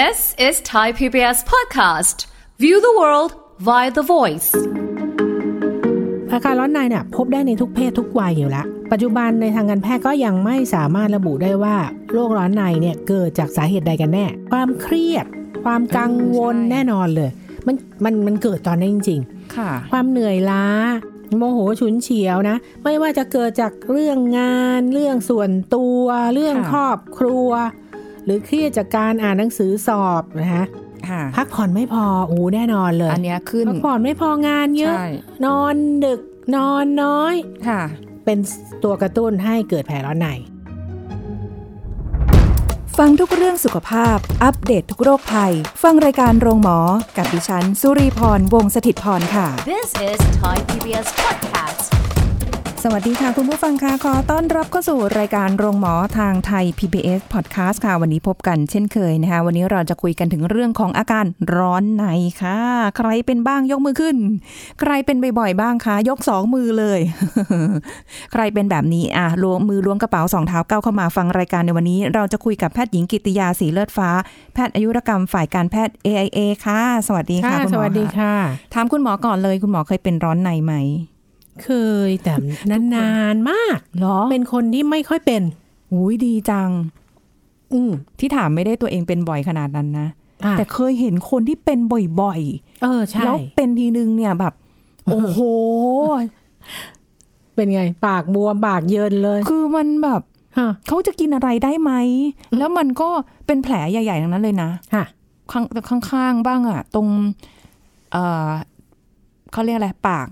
[0.00, 2.26] This is Thai PBS podcast.
[2.58, 3.30] View the world
[3.68, 4.50] via the voice.
[6.32, 11.76] อาการร้อนในเนี่ยพบได้ในทุกเพศทุกวัยอยู่แล้ว ปัจจุบันในทางการแพทย์ก็ยังไม่สามารถระบุได้ว่า
[12.12, 15.26] โรคร้อนในเนี่ยเกิดจากสาเหตุใดกันแน่ ความเครียด
[15.64, 17.30] ความกังวลใช่แน่นอนเลย
[17.66, 19.20] มันมันมันเกิดตอนนี้นจริง
[19.56, 20.64] ค่ะๆความเหนื่อยล้า
[21.38, 26.04] โมโหฉุนเฉียวนะ ไม่ว่าจะเกิดจากเรื่องงาน เรื่องส่วนตัว
[26.34, 27.50] เรื่องค่ะครอบครัว
[28.24, 30.64] หรือเครียดจากการอ่านหนังสือสอบนะฮะ
[31.08, 35.08] ค่ะพักผ่อนไม่พอโอ้แน่นอนเลย อันเนี้ยขึ้นพักผ่อนไม่พองานเยอะใช่
[35.44, 35.74] นอน
[36.04, 36.20] ดึก
[36.56, 37.34] นอนน้อย
[37.68, 37.82] ค่ะ
[38.24, 38.38] เป็น
[38.84, 40.28] ตัวกระตุ้นให้เกิดแผลร้อนใน
[42.98, 45.52] ฟังทุกเรื่องสุขภาพ อัปเดตททุกโรคภัย
[45.82, 46.78] ฟังรายการโรงหมอ
[47.16, 51.53] กับดิฉัน สุรีพร วงศิตพรค่ะ This is Thai PBS podcast.
[52.86, 61.24] สวัสดีค่ะ คุณผู้ฟังค่ะขอต้อนรับเข้าสู่รายการโรงหมอทางไทย PBS Podcast ค่ะ วันนี้พบกันเช่นเคยนะคะ วันนี้เราจะคุยกันถึงเรื่องของอาการ
[61.56, 62.04] ร้อนใน
[62.42, 62.58] ค่ะ
[62.96, 64.16] ใครเป็นบ้างยกมือขึ้น
[64.80, 67.00] ใครเป็นบ่อยๆบ้างคะยกสองมือเลย
[68.32, 74.10] ใครเป็นแบบนี้อะล้วงมือล้วงกระเป๋าสองเท้าก้าวเข้ามาฟังรายการในวันนี้ เราจะคุยกับแพทย์หญิงกิติยาสีเลือดฟ้า
[74.54, 78.34] แพทย์อายุรกรรมฝ่ายการแพทย์ AIA ค่ะ สวัสดีค่ะคุณหมอสวัสดีค่ะ
[78.74, 80.74] ถามคุณหมอก่อนเลย คุณหมอเคยเป็นร้อนในไหม
[81.62, 81.70] เค
[82.08, 82.34] ยแต่
[82.94, 85.42] นานๆมากหรอ เป็นคนที่ไม่ค่อยเป็น
[85.92, 86.70] อุ้ยดีจัง
[87.72, 90.08] อืมที่ถามไม่ได้ตัวเองเป็นบ่อยขนาดนั้นนะ
[90.44, 91.78] อะแต่เคยเห็นคนที่เป็น
[92.20, 92.40] บ่อย
[92.82, 94.52] เออๆใช่ แล้วเป็นทีนึงเนี่ยแบบ
[95.06, 95.38] โอ้โห
[97.54, 100.22] เป็นไง ปากบวมปากเยินเลย คือมันแบบ
[100.58, 101.92] ฮะเขาจะกินอะไรได้ไหม
[102.58, 103.08] แล้วมันก็
[103.46, 105.04] เป็นแผลใหญ่ๆทั้งนั้นเลยนะค่ะ
[105.52, 107.08] ข้างข้างๆบ้างอะตรง
[108.12, 108.48] เออ
[109.52, 110.28] เขาเรียกอะไร ปาก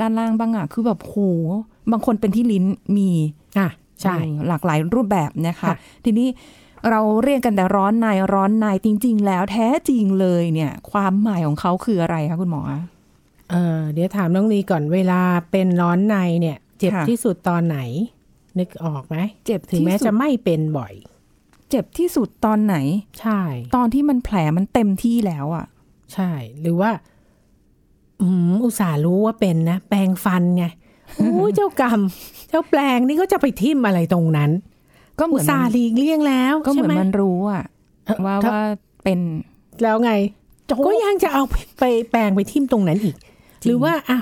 [0.00, 1.16] ด้านล่างบ้างอะคือแบบโห
[1.92, 2.64] บางคนเป็นที่ลิ้น
[2.96, 3.10] มี
[3.58, 3.68] อะ
[4.02, 6.28] ใช่อืมหลากหลายรูปแบบนะคะค่ะทีนี้
[6.90, 12.62] เราเรียกกันแต่ร้อนในร้อนในจริง ๆ แล้วแท้จริงเลยเนี่ย ความหมายของเขาคืออะไรคะคุณหมอ
[13.50, 17.78] เออเดี๋ยวถามน้องลีก่อนเวลาเป็นร้อนในเนี่ย เจ็บค่ะที่สุดตอนไหน
[18.58, 19.16] นึกออกไหม
[19.46, 20.94] เจ็บถึงแม้ที่สุดจะไม่เป็นบ่อย
[21.70, 22.76] เจ็บที่สุดตอนไหน
[23.20, 23.40] ใช่
[23.76, 25.66] ตอนที่มันแผลมันเต็มที่แล้วอะ
[26.14, 26.90] ใช่ หรือว่า
[28.22, 30.64] อืมอุตส่าห์รู้ว่าเป็นนะ แปรงฟันไง
[31.16, 32.00] โอ้ยเจ้ากรรม
[32.48, 34.50] เจ้าแปลงนี่ก็จะไปทิ่มอะไรตรงนั้น
[35.18, 37.64] ก็เหอุมืตอนส่ามัห์นหลีกเลี่ยงแล้วก็เหมือนใช่ไมันรู้อะ
[38.06, 38.64] เอ่อว่าถ้าว่า
[39.04, 39.18] เป็น
[39.82, 40.12] แล้วไง
[40.86, 43.16] ก็ยังจะเอาไปไปแปลงไปทิ่มตรงนั้นอีก
[43.62, 44.18] จริงหรือว่าอะ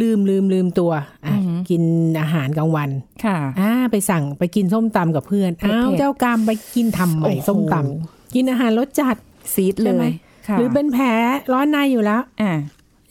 [0.00, 1.82] ลืมลืมลืมตัวอะอือหือกิน
[2.20, 2.90] อาหารกลางวัน
[3.24, 9.16] ค่ะอ่าไปสั่งไปกินส้มตำกับเพื่อนเผ็ดๆอ้าวเจ้ากรรมไปกินทำใหม่โอ้โหส้มตำกินอาหารรสจัด
[9.54, 10.12] ซีดเลใช่ไหมย
[10.48, 11.06] ค่ะหรือเป็นแผล
[11.52, 12.52] ร้อนในอยู่แล้วอ่า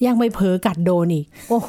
[0.06, 1.60] ยังไปเผลอกัดโดนอีกโอ้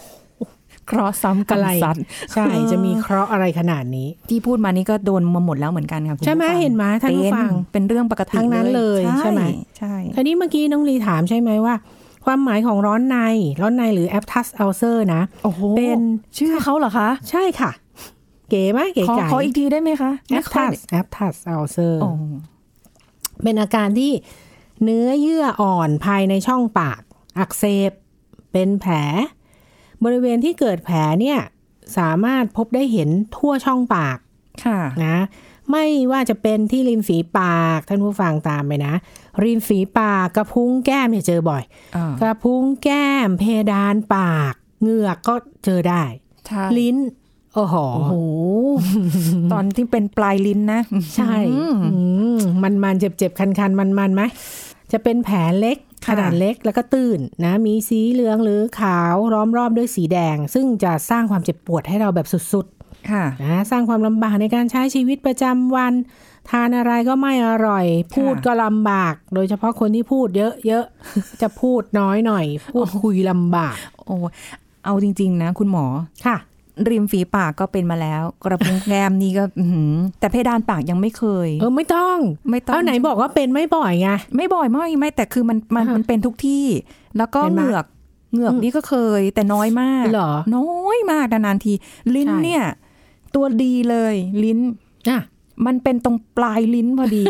[0.89, 1.97] เคราะห์ซ้ำกันอะไรซัด
[2.33, 9.43] ใช่จะมีเคราะห์อะไรขนาดนี้ ที่พูดมานี่ก็โดนมาหมดแล้วเหมือนกันค่ะคุณใช่ไหมผู้ฟังเห็นไหมท่านผู้เป็นฟังเป็นเรื่องปกติทั้งนั้นเลยใช่ไหม
[9.79, 11.75] ใช่คราวนี้เมื่อกี้น้องลีถามใช่ไหมว่า
[12.25, 13.17] ความหมายของร้อนใน
[13.61, 16.01] ร้อนในหรือ aptus ulcer นะโอ้โหเป็น
[16.39, 17.71] ชื่อเขาเหรอคะ ใช่ค่ะ
[18.51, 22.11] เก๋ไหมเก๋ขอไก่ขออีกทีได้ไหมคะไม่ค่อย aptus aptus ulcer โอ้
[23.43, 24.13] เป็นอาการที่
[24.83, 27.01] เนื้อเยื่ออ่อนภายในช่องปาก
[27.39, 27.93] อักเสบ
[28.55, 28.93] เป็นแผล
[30.05, 31.39] บริเวณที่เกิดแผลเนี่ย
[31.99, 34.19] สามารถพบได้เห็นทั่วช่องปาก
[34.65, 35.17] ค่ะนะ
[35.71, 38.95] ไม่ว่าจะเป็นที่ริมฝีปากท่านผู้ฟังตามไปนะ
[39.45, 41.63] ริมฝีปากกระพุ้งแก้มเนี่ยเจอบ่อย
[41.97, 45.35] อ่ากระพุ้งแก้ม เพดานปากเหงือกก็
[45.65, 46.03] เจอได้
[46.47, 46.97] ใช่ลิ้น
[47.55, 48.15] โอ้โหโอ้โห
[49.53, 50.81] ตอนที่เป็นปลายลิ้นนะ
[51.17, 51.35] ใช่
[52.63, 54.23] มันมันๆเจ็บเจ็บๆคันคันมันมันๆไหม
[54.93, 62.67] จะเป็นแผลเล็ก ขค่ะนาดเล็กแล้วก็ตื้นนะ มีสีเหลืองหรือขาวล้อมรอบด้วยสีแดง ซึ่งจะสร้างความเจ็บปวดให้เราแบบสุด
[63.11, 65.93] ค่ะๆนะสร้างความลำบากในการใช้ชีวิตประจำวัน
[66.51, 70.29] ทานอะไรก็ไม่อร่อย พูดก็ลำบาก โดยเฉพาะคนที่พูด
[70.67, 73.77] เยอะๆ จะพูดน้อยหน่อย พูดคุยลำบาก
[74.07, 74.17] โอ้
[74.85, 75.87] เอาจริง ๆ นะ คุณหมอ
[76.27, 76.37] ค่ะ
[76.91, 82.17] ริมฝีปากก็เป็นมาแล้ว กระพุ้งแก้มนี่ก็อื้อหือแต่เพดานปากยังไม่เคย เออไม่ต้อง
[82.51, 86.67] ไม่ต้องเอาไหนบอกว่าเป็นไม่บ่อยไงไม่บ่อยไม่ไม่แต่คือมันมันอ่าฮะมันเป็นทุกที่
[87.17, 87.87] แล้วก็เห็นไหมเหงือก
[88.33, 91.73] เหงือกอืมนี่ก็เคย แต่น้อยมากเหรอน้อยมากนานๆที
[92.15, 92.65] ลิ้นใช่เนี่ย
[93.35, 94.59] ตัวดีเลย ลิ้น
[95.09, 95.21] อะ
[95.67, 97.25] มันเป็นตรงปลายลิ้นพอดี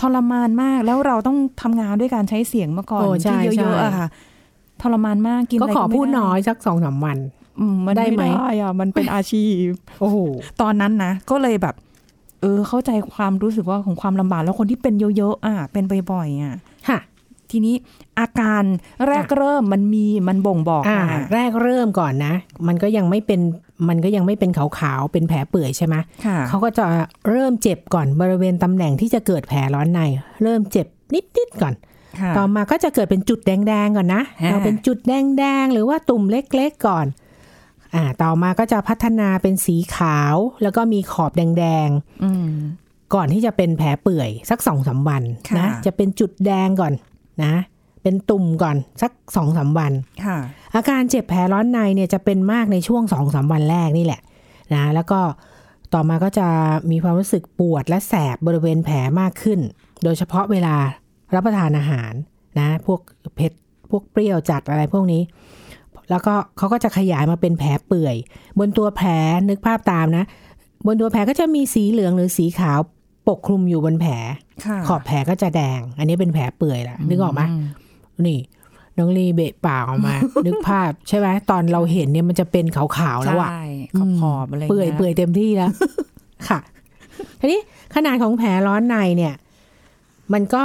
[0.00, 4.08] ทรมานมากแล้วเราต้องทำงานด้วยการใช้เสียงมาก่อนโอ้ใช่ที่เยใช่อะๆอะค่ะ
[4.82, 7.39] ทรมานมากกินก็อะไรขอไม่พูดไน้อยสักสองสามวันอื
[7.74, 9.70] มมันได้ไหมไม่ได้อะมันเป็นอาชีพ
[10.00, 10.16] โอ้โห
[10.60, 11.74] ตอนนั้นนะก็เลยแบบ
[12.40, 16.56] เออ เข้าใจความรู้สึกว่าของความลำบากแล้วคนที่เป็นเยอะๆอะเป็นบ่อยๆอะ
[16.88, 16.98] ค่ะ
[17.50, 17.74] ทีนี้
[18.18, 18.62] อาการ
[19.08, 22.34] แรกเริ่มมันมีมันบ่งบอกอ่ามาแรกเริ่มก่อนนะ
[22.66, 23.40] มันก็ยังไม่เป็น
[23.88, 25.94] มันก็ยังไม่เป็นขาวๆเป็นแผลเปื่อยใช่ไหม
[26.26, 26.84] ค่ะเขาก็จะ
[27.28, 30.00] เริ่มเจ็บก่อนบริเวณตำแหน่งที่จะเกิดแผลร้อนใน
[30.42, 31.74] เริ่มเจ็บนิดๆก่อน
[32.20, 37.06] ค่ะต่อมาก็จะเกิดเป็นจุดแดงๆก่อนนะฮะเราเป็นจุดแดงๆหรือว่าตุ่มเล็กๆก่อน
[37.94, 41.88] อ่าต่อมาก็จะพัฒนาเป็นสีขาว แล้วก็มีขอบแดง
[42.24, 46.92] อืมๆก่อนที่จะเป็นแผลเปื่อย สักสองสามวันค่ะนะจะเป็นจุดแดงก่อน
[47.44, 47.54] นะ
[48.02, 49.92] เป็นตุ่มก่อนสักสองสามวัน
[50.24, 50.38] ค่ะ
[50.74, 54.20] อาการเจ็บแผลร้อนในเนี่ยจะเป็นมากในช่วงสองสามวันแรกนี่แหละ
[54.74, 55.20] นะแล้วก็
[55.94, 56.48] ต่อมาก็จะ
[56.90, 59.60] มีความรู้สึกปวดและแสบบริเวณแผลมากขึ้น
[60.04, 60.76] โดยเฉพาะเวลา
[61.34, 62.12] รับประทานอาหาร
[62.58, 63.00] นะ พวก
[63.36, 63.52] เผ็ด
[63.90, 65.22] พวกเปรี้ยวจัดอะไรพวกนี้
[66.10, 68.16] แล้วก็เขาก็จะขยายมาเป็นแผลเปื่อย
[68.58, 69.10] บนตัวแผล
[69.48, 70.24] นึกภาพตามนะ
[70.86, 72.78] บนตัวแผลก็จะมีสีเหลืองหรือสีขาว
[73.28, 74.12] ปกคลุมอยู่บนแผล
[74.64, 77.40] ค่ะขอบแผลก็จะแดง อันนี้เป็นแผลเปื่อยละนึกออกไหม
[78.26, 78.40] นี่
[78.98, 80.14] น้องลีเบะปากออกมา
[80.46, 82.84] นึกภาพใช่ไหมตอนเราเห็นเนี่ยมันจะเป็นขา
[83.16, 83.64] วๆแล้วอะใช่
[83.98, 85.70] ขอบขอบๆอะไรเปื่อยงี้เปื่อยเต็มที่แล้ว
[86.48, 86.58] ค่ะ
[87.40, 87.60] ทีนี้
[87.94, 89.34] ขนาดของแผลร้อนในเนี่ย
[90.32, 90.64] มันก็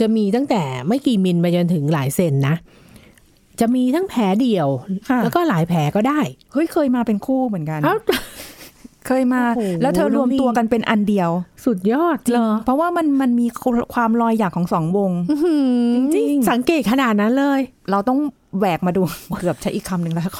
[0.00, 2.54] จะมีตั้งแต่ไม่กี่มิลไปจนถึงหลายเซนนะ
[3.60, 4.68] จะมีทั้งแผลเดี่ยว
[5.08, 6.20] ค่ะแล้วก็หลายแผลก็ได้
[6.52, 7.96] เฮ้ยเคยมาเป็นคู่เหมือนกันเอ้า
[9.06, 11.30] เคยมาโอ้โหแล้วเธอรวมตัวกันเป็นอันเดียว
[11.64, 13.46] สุดยอดจริเลงยเพราะว่ามันมันมี
[13.94, 15.12] ความรอยหยักของสองวง
[16.14, 17.60] จริงๆสังเกตขนาดนั้นเลย
[17.90, 18.18] เราต้อง
[18.58, 19.02] แหวกมาดู
[19.38, 20.30] เกือบใช้อีกคำหนึ่งแล้ว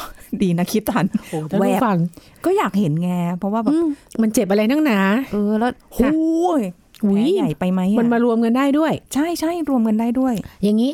[0.42, 1.06] ดีนะคิดทัน
[1.50, 1.96] ท่านแหวผู้กฟัง
[2.44, 3.88] ก็อยากเห็นไงเพราะว่าแบบอืม
[4.22, 5.00] มันเจ็บอะไรนั่งหนา
[5.32, 6.60] เออแล้วค่ะโอ้ย
[7.04, 10.92] อุ๊แผลยใหญ่ไปไหมอะมันมารวมกันได้ด้วย ใช่ใช่รวมกันได้ด้วย อย่างนี้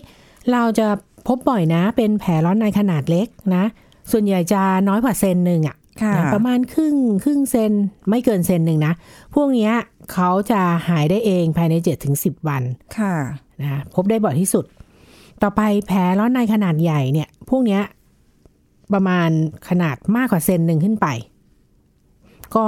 [0.53, 0.87] เราจะ
[1.27, 3.65] พบบ่อยนะ เป็นแผลร้อนในขนาดเล็กนะ
[4.11, 7.73] ส่วนใหญ่จะน้อยกว่าเซนหนึ่งอะค่ะนะประมาณครึ่งครึ่งเซน
[8.09, 8.93] ไม่เกินเซนหนึ่งนะ
[9.35, 9.73] พวกเนี้ย
[10.13, 12.63] เขาจะหายได้เองภายใน7ถึง10วัน
[12.99, 13.15] ค่ะ
[13.61, 14.65] นะพบได้บ่อยที่สุด
[15.43, 17.83] ต่อไปแผลร้อนในขนาดใหญ่เนี่ย พวกเนี้ย
[18.95, 19.31] ประมาณ
[19.69, 21.07] ขนาดมากกว่าเซนหนึ่งขึ้นไป
[22.57, 22.67] ก็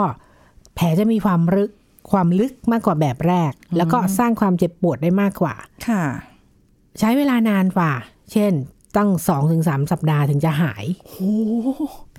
[0.75, 1.71] แผลจะมีความลึก
[2.13, 5.55] ความลึกมากกว่าแบบแรก แล้วก็สร้างความเจ็บปวดได้มากกว่า
[5.89, 6.03] ค่ะ
[6.99, 7.93] ใช้เวลานานกว่า
[8.33, 8.53] เช่น
[8.97, 11.33] ตั้งสองถึงสามสัปดาห์ถึงจะหายโอ้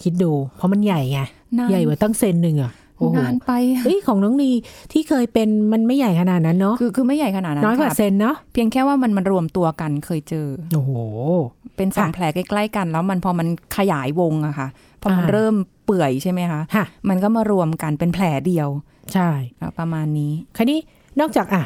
[0.03, 1.19] คิดดู เพราะมันใหญ่ไง
[1.57, 4.51] นานใหญ่กว่าตั้งเซนหนึ่งอะโอ้โหนานไปอะเอ้ยของน้องนี
[4.91, 10.91] ที่เคยเป็นมันไม่ใหญ่ขนาดนั้นเนาะคือคือไม่ใหญ่ขนาดนั้นน้อยกว่าค่ะเซนเนาะเพียงแค่ว่ามันมันรวมตัวกันเคยเจอโอ้โห
[11.75, 14.67] เป็นสองค่ะแผลใกล้ ๆ กัน แล้วมันพอมันขยายวงอะค่ะ
[15.01, 15.55] พอมันอ่าเริ่ม
[15.85, 18.69] เปื่อยใช่ไหมคะค่ะมันก็มารวมกันเป็นแผลเดียว
[19.13, 19.29] ใช่
[19.61, 20.79] อะประมาณนี้คราวนี้
[21.19, 21.63] นอกจากอะ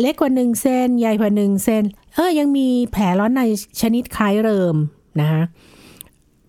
[0.00, 3.42] เล็กกว่าหนึ่งเซนใหญ่กว่าหนึ่งเซนเออยังมีแผลร้อนใน
[3.80, 4.76] ชนิดคล้ายเริม
[5.20, 5.42] นะคะ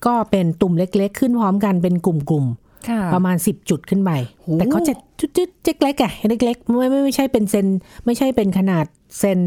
[0.05, 4.93] ก็เป็นตุ่มเล็ก ๆ ขึ้นพร้อมกันเป็นกลุ่มๆค่ะประมาณ 10 จุดขึ้นไปโหแต่เขาจะ
[5.37, 7.67] จุดๆเล็กๆอะเล็กๆไม่ไม่ไม่ใช่เป็นเซน
[8.05, 8.85] ไม่ใช่เป็นขนาด
[9.19, 9.39] เซน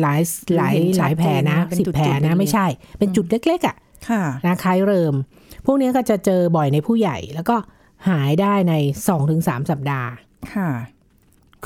[0.00, 0.20] หลาย
[0.56, 2.66] หลายหลายแผลนะสิบแผลนะไม่ใช่
[2.98, 3.76] เป็นจุดเล็กๆอะ
[4.08, 5.14] ค่ะนะคล้ายเริม
[5.66, 7.56] พวกนี้ก็จะเจอบ่อยในผู้ใหญ่แล้วก็
[8.08, 8.74] หายได้ใน
[9.22, 10.10] 2-3 สัปดาห์
[10.54, 10.68] ค่ะ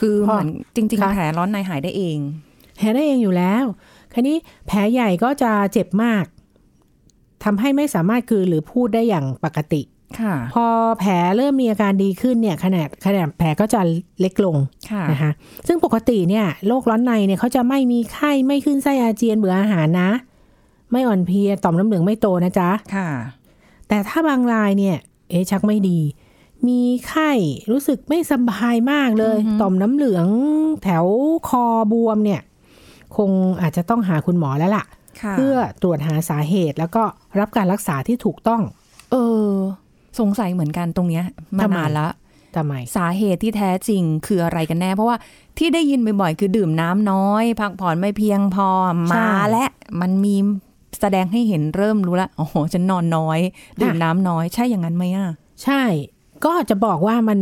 [0.00, 2.18] คือพอเหมือนจริงค่ะๆแผลร้อนในหายได้เอง
[2.82, 3.64] หายได้เองอยู่แล้ว
[4.12, 4.36] คราวนี้
[4.66, 6.24] แผลใหญ่ก็จะเจ็บมาก
[7.44, 9.82] ทำให้ไม่สามารถกลืนหรือพูดได้อย่างปกติ
[10.20, 10.66] ค่ะ พอ
[10.98, 13.80] แผลเริ่มมีอาการดีขึ้นเนี่ยขนาดขนาดแผลก็จะ
[14.20, 14.56] เล็กลง
[14.90, 15.32] ค่ะนะคะ
[15.66, 20.10] ซึ่งปกติเนี่ยโรคร้อนในเนี่ยเขาจะไม่มีไข้ไม่ขึ้นไส้อาเจียนเบื่ออาหารนะ
[20.92, 23.08] ไม่อ่อนเพลียต่อมน้ำเหลืองไม่โตนะจ๊ะค่ะ
[23.88, 24.96] แต่ถ้าบางรายเนี่ย
[25.30, 25.98] เอ๊ะชักไม่ดี
[26.68, 27.30] มีไข้
[27.70, 30.26] รู้สึกไม่สบายมากเลยอือฮึต่อมน้ำเหลือง
[30.82, 31.06] แถว
[31.48, 32.40] คอบวมเนี่ย
[33.16, 33.30] คง
[33.62, 34.84] อาจจะต้องหาคุณหมอแล้วล่ะ
[35.20, 37.02] ค่ะ เพื่อตรวจหาสาเหตุแล้วก็
[37.38, 38.62] รับการรักษาที่ถูกต้อง
[39.12, 39.16] เอ
[39.46, 39.50] อ
[40.20, 41.24] สงสัยเหมือนกันตรงเนี้ย
[41.58, 42.08] มาทำไมนานละ
[42.56, 45.16] ทำไมสาเหตุที่แท้จริงคืออะไรกันแน่ เพราะว่า
[45.58, 48.68] ที่ได้ยินบ่อยๆคือดื่มน้ำน้อย พักผ่อนไม่เพียงพอ
[49.12, 49.64] มาและ
[50.00, 50.36] มันมี
[51.00, 53.38] แสดงให้เห็นเริ่มรู้ละโอ้โหฉันนอนน้อย
[53.82, 55.28] ดื่มน้ำน้อยใช่อย่างนั้นไหมอะ
[55.64, 55.82] ใช่
[56.44, 57.38] ก็จะบอกว่ามัน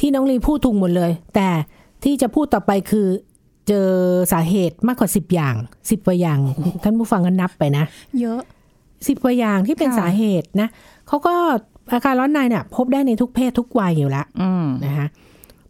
[0.00, 1.48] ที่น้องลีพูดถูกหมดเลย แต่
[2.04, 3.06] ที่จะพูดต่อไปคือ
[3.68, 3.88] เจอ
[4.32, 5.54] สาเหตุมากกว่าสิบอย่าง
[5.90, 6.38] สิบกว่าอย่าง
[6.82, 7.84] ท่านผู้ฟังก็นับไปนะ
[8.20, 8.40] เยอะ
[9.08, 10.68] สิบกว่าอย่างที่เป็นค่ะสาเหตุนะ
[11.08, 11.34] เขาก็
[11.92, 15.06] อาการร้อนในเนี่ยพบได้ในทุกเพศทุกวัยอยู่แล้วอืมนะคะ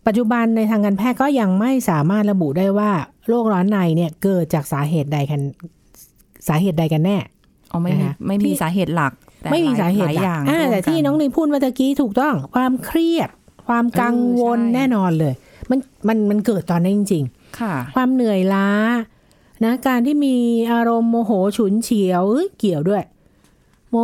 [0.07, 2.91] ปัจจุบันในทางการแพทย์ก็ยังไม่สามารถระบุได้ว่า
[3.29, 5.41] โรคร้อนในเนี่ยเกิดจากสาเหตุใดกัน
[6.49, 7.17] สาเหตุใดกันแน่
[7.69, 13.31] เอาไม่มีนะคะไม่มีที่สาเหตุหลักแต่ ไม่มีลยสาเหตุลายหลักอย่างอ่ารวมแต่ที่กัน้องลีพูดเมื่อตะกี้ถูกต้องความเครียด
[13.69, 15.35] ความกังวลเออใช่แน่นอนเลย
[15.71, 17.25] มันมันมันเกิดตอนนั้นจริง
[17.61, 18.69] ค่ะๆความเหนื่อยล้า
[19.65, 20.37] นะการที่มี
[20.73, 23.03] อารมณ์โมโหฉุนเฉียวเอ้ยเกี่ยวด้วย
[23.91, 23.97] โม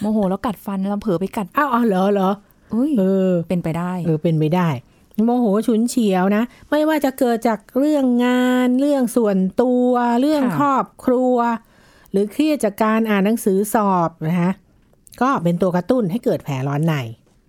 [0.00, 2.30] โมโหแล้วกัดฟันแล้วเผลอไปกัดอ้าวอ๋อเหรอเหรอ
[2.74, 4.68] อุ้ยเออ เป็นไปได้ เออเป็นไปได้
[5.24, 11.36] โมโหฉุนเฉียวนะ ไม่ว่าจะเกิดจากเรื่องงาน เรื่องส่วนตัว เรื่องค่ะครอบครัว
[12.10, 14.50] หรือเครียดจากการอ่านหนังสือสอบนะคะ
[15.22, 16.94] ก็เป็นตัวกระตุ้นให้เกิดแผลร้อนใน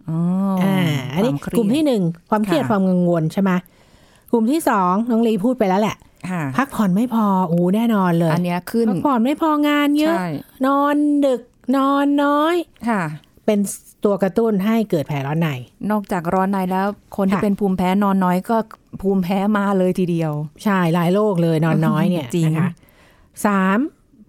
[0.09, 0.17] อ๋อ
[0.63, 0.77] อ่า
[1.13, 3.51] อันนี้ควาเครียดกลุ่มที่หนึ่งความเครียดค่ะความกังวลใช่ไหม
[4.31, 5.97] กลุ่มที่สองน้องลีพูดไปแล้วแหละ
[6.29, 10.27] ค่ะพักผ่อนไม่พอโอ้แน่นอนเลย อันเนี้ยขึ้นพักผ่อนไม่พองานเยอะใช่
[10.65, 10.95] นอน
[11.25, 11.41] ดึก
[11.77, 12.55] นอนน้อย
[12.89, 13.01] ค่ะ
[13.45, 13.59] เป็น
[14.05, 15.49] ตัวกระตุ้นให้เกิดแผลร้อนใน
[15.91, 18.57] นอกจากร้อนในแล้ว คนที่ค่ะเป็นภูมิแพ้นอนน้อยก็
[19.01, 20.31] ภูมิแพ้มาเลยทีเดียว
[20.63, 22.71] ใช่หลายโรคเลยนอนน้อยเนี่ยจริงนะคะ
[23.45, 23.79] สาม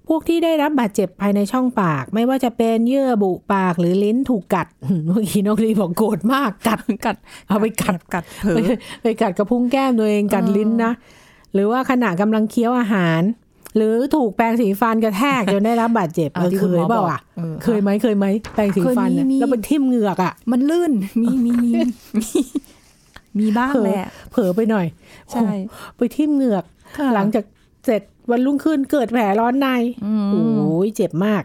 [0.08, 4.66] พวกที่ได้รับบาดเจ็บภายในช่องปาก ไม่ว่าจะเป็นเยื่อบุปากหรือลิ้นถูกกัด
[5.06, 7.16] เมื่อกี้นกลีบอกโกรธมากกัดกัด
[7.48, 8.70] เอาไปกัดกัดเผลไปอ
[9.02, 10.92] ไปกัดกระพุ้งแก้มตัวเองกัดเออลิ้นนะ
[11.54, 13.22] หรือว่าขณะกำลังเคี้ยวอาหาร
[13.76, 21.70] หรือถูกแปรงสีฟันกระแทกจนได้รับบาดเจ็บเอาที่เคคุณหยมอเปล่าบอกอะเออเคยไหมเคยไหมแปรงสีฟันเคยมีน่ะมีแล้วไปทิ่มเหงือกอะ มันลื่นมีมีมี
[22.18, 22.40] มี
[23.38, 24.86] มีบ้างเผลอแหละเผลอไปหน่อย
[25.30, 26.64] ใช่โอ้ไปทิ่มเหงือก
[26.98, 27.44] ค่ะหลังจาก
[27.86, 29.68] เสร็จ วันรุ่งขึ้นเกิดแผลร้อนใน
[30.04, 31.42] อืมโอ้ยเจ็บมาก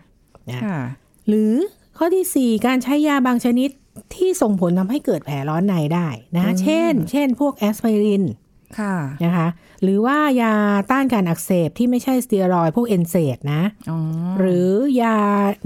[0.51, 0.79] นะค่ะ
[1.27, 1.53] หรือ
[1.97, 3.69] ข้อที่สี่การใช้ยาบางชนิด
[4.15, 8.23] ที่ส่งผลทำให้เกิดแผลร้อนในได้นะอืมเช่น เช่น พวกแอสไพริน
[8.79, 9.47] ค่ะนะคะ
[9.83, 10.53] หรือว่ายา
[10.91, 13.97] ต้านการอักเสบที่ไม่ใช่สเตียรอยด์พวกเอนเซดนะอ๋อ
[14.39, 14.69] หรือ
[15.01, 15.17] ยา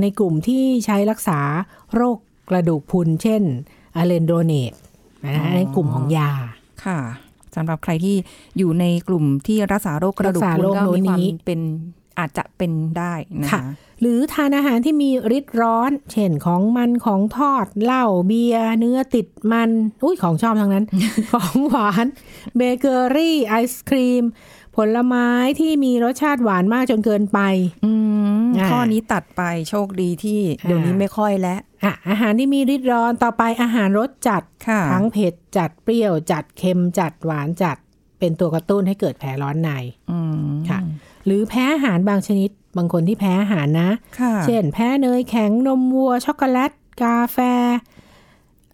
[0.02, 1.40] ในกลุ่มที่ใช้รักษา
[1.96, 2.18] โรค
[2.50, 3.44] กระดูกพรุน เช่น
[3.96, 4.74] อะเลนโดเนต
[5.26, 6.32] นะในกลุ่มของยา
[6.86, 7.00] ค่ะ
[7.58, 8.16] สำหรับใครที่
[8.58, 11.60] อยู่ในกลุ่มที่รักษาโรคกระดูกรักษาพรุนโรคก็มีความนี้เป็น
[12.20, 13.64] อาจจะเป็นได้นะค่ะคะ
[14.02, 19.70] หรือทานอาหารที่มีฤทธิ์ร้อน เช่นของมันของทอดเหล้าเบียร์เนื้อติดมัน
[20.04, 20.86] อุ้ยของชอบทั้งนั้น
[21.34, 22.08] ของหวาน
[22.58, 24.24] เบเกอรี่ ไอศครีม
[24.78, 25.28] ผลไม้
[25.60, 27.40] ที่มีรสชาติหวานมากจนเกินไป
[27.86, 27.92] อื
[28.44, 37.78] มอ่าข้อนี้ตัดไปโชคดีที่เดี๋ยวนี้อ่าไม่ค่อยแล้วอะอาหารที่มีฤทธิ์ร้อนต่อไปอาหารรสจัดค่ะทั้งเผ็ดจัดเปรี้ยวจัดเค็มจัดหวานจัด
[38.20, 39.70] เป็นตัวกระตุ้นให้เกิดแผลร้อนใน
[40.12, 40.80] อืมค่ะ
[41.26, 47.38] หรือแพ้อาหารบางชนิดบางคนที่แพ้อาหารนะค่ะเช่น แพ้เนยแข็งนมวัว ช็อกโกแลต กาแฟ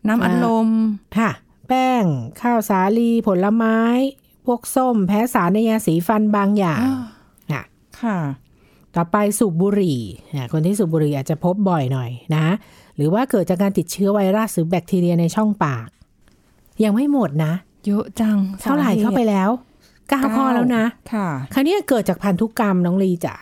[0.07, 0.69] น้ำอัดลม
[1.17, 1.31] ค่ะ
[1.67, 2.03] แป้ง
[2.41, 3.77] ข้าวสาลี ผลไม้
[4.45, 6.81] พวกส้ม แพ้สารในยาสีฟันบางอย่าง
[7.51, 7.63] ค่ะ
[8.01, 8.17] ค่ะ
[8.95, 9.99] ต่อไปสูบบุหรี่
[10.35, 12.45] อะคนที่สูบบุหรี่อาจจะพบบ่อยหน่อยนะ
[12.95, 15.87] หรือว่าเกิดจากการติดเชื้อไวรัสหรือแบคทีเรียในช่องปาก
[16.83, 17.53] ยังไม่หมดนะ
[17.85, 19.49] เยอะจัง เท่าไหร่เข้าไปแล้ว
[20.09, 20.83] เก้าข้อแล้วนะ
[21.13, 23.35] ค่ะ คราวนี้เกิดจากพันธุกรรมน้องลีจ๋า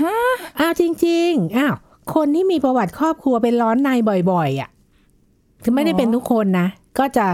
[0.00, 0.16] ฮะ
[0.58, 1.74] อ้าวจริง ๆ อ้าว
[2.14, 3.90] คนที่มีประวัติครอบครัวเป็นร้อนใน
[4.30, 4.70] บ่อย ๆ อะ
[5.62, 6.66] คือไม่ได้เป็นทุกคนนะ
[6.98, 7.26] ก็จะ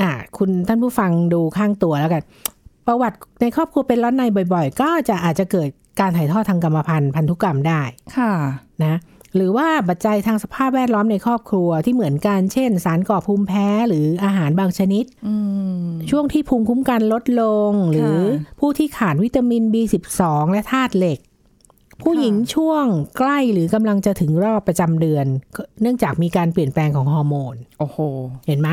[0.00, 2.22] อ่าคุณท่านผู้ฟังดูข้างตัวแล้วกัน
[2.86, 4.22] ประวัติในครอบครัวเป็นร้อนใน
[4.54, 5.68] บ่อย ๆ ก็จะอาจจะเกิด
[6.00, 7.82] การถ่ายทอดทางกรรมพันธุ์พันธุกรรมได้
[8.16, 8.32] ค่ะ
[8.84, 8.94] นะ
[9.36, 15.34] หรือว่าปัจจัยทางสภาพแวดล้อมในครอบครัวที่เหมือนกันเช่น สารก่อภูมิแพ้หรืออาหารบางชนิดอื
[15.82, 21.18] มช่วงที่ภูมิคุ้มกันลดลง หรือค่ะผู้ที่ขาดวิตามิน B12 และธาตุเหล็ก
[22.02, 22.84] ผู้หญิงช่วง
[23.18, 25.26] ใกล้หรือกำลังจะถึงรอบประจำเดือน
[25.82, 27.98] เนื่องจากมีการเปลี่ยนแปลงของฮอร์โมน โอ้โห
[28.46, 28.68] เห็นไหม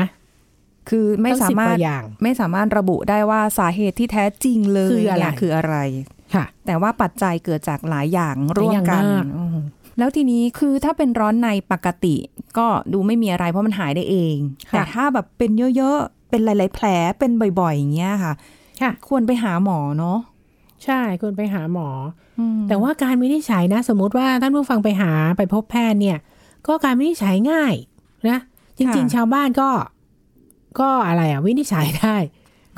[0.90, 5.76] คือไม่ตั้งสาสิบมารถกว่าอย่างไม่สามารถระบุได้ว่าสาเหตุที่แท้จริงเลยคืออะไรเนี่ยคืออะไร
[6.34, 9.58] ค่ะ แต่ว่าปัจจัยเกิดจากหลายอย่างร่วมกันหลายอย่างมากอืม
[9.98, 12.16] แล้วทีนี้คือถ้าเป็นร้อนในปกติ
[12.58, 14.36] ก็ดูไม่มีอะไรเพราะมันหายได้เอง
[14.70, 16.86] แต่ถ้าแบบเป็นเยอะๆ เป็นหลาย ๆ แผล
[17.18, 17.30] เป็น
[17.60, 18.34] บ่อยๆ อย่างเงี้ยค่ะ
[18.82, 20.18] ค่ะ ควรไปหาหมอเนาะ
[20.84, 21.88] ใช่คุณไปหาหมอ
[22.38, 26.18] อืมแต่ว่าการวินิจฉัยนะ สมมุติว่าท่านผู้ฟังไปหาไปพบแพทย์เนี่ย
[26.66, 27.74] ก็การวินิจฉัยง่าย
[28.28, 28.38] นะ
[28.78, 29.68] จริง ๆ ชาวบ้านก็
[30.80, 32.16] ก็อะไรอะวินิจฉัยได้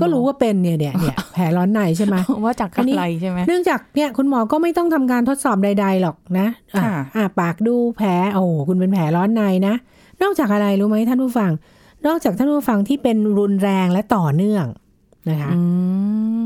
[0.00, 9.74] ก็รู้ว่าเป็นเนี่ยเนี่ยเนี่ยแผลร้อนในใช่ไหมว่าจากคราวนี้อะไรใช่ไหมเนื่องจากเนี่ยคุณหมอก็ไม่ต้องทำการทดสอบใด ๆ หรอกนะอะค่ะอะปากดูแผลโอ้โหคุณเป็นแผลร้อนในนะ
[10.22, 11.50] นอกจากอะไรรู้ไหมท่านผู้ฟัง
[12.06, 14.66] นอกจากท่านผู้ฟังที่เป็นรุนแรงและต่อเนื่อง
[15.30, 15.60] นะคะอื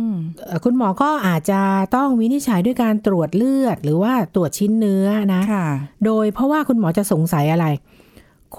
[0.08, 0.12] ม
[0.46, 1.60] เอ่อคุณหมอก็อาจจะ
[1.96, 5.66] ต้องวินิจฉัยด้วยการตรวจเลือด หรือว่าตรวจชิ้นเนื้อนะค่ะ
[6.04, 7.66] โดยเพราะว่าคุณหมอจะสงสัยอะไร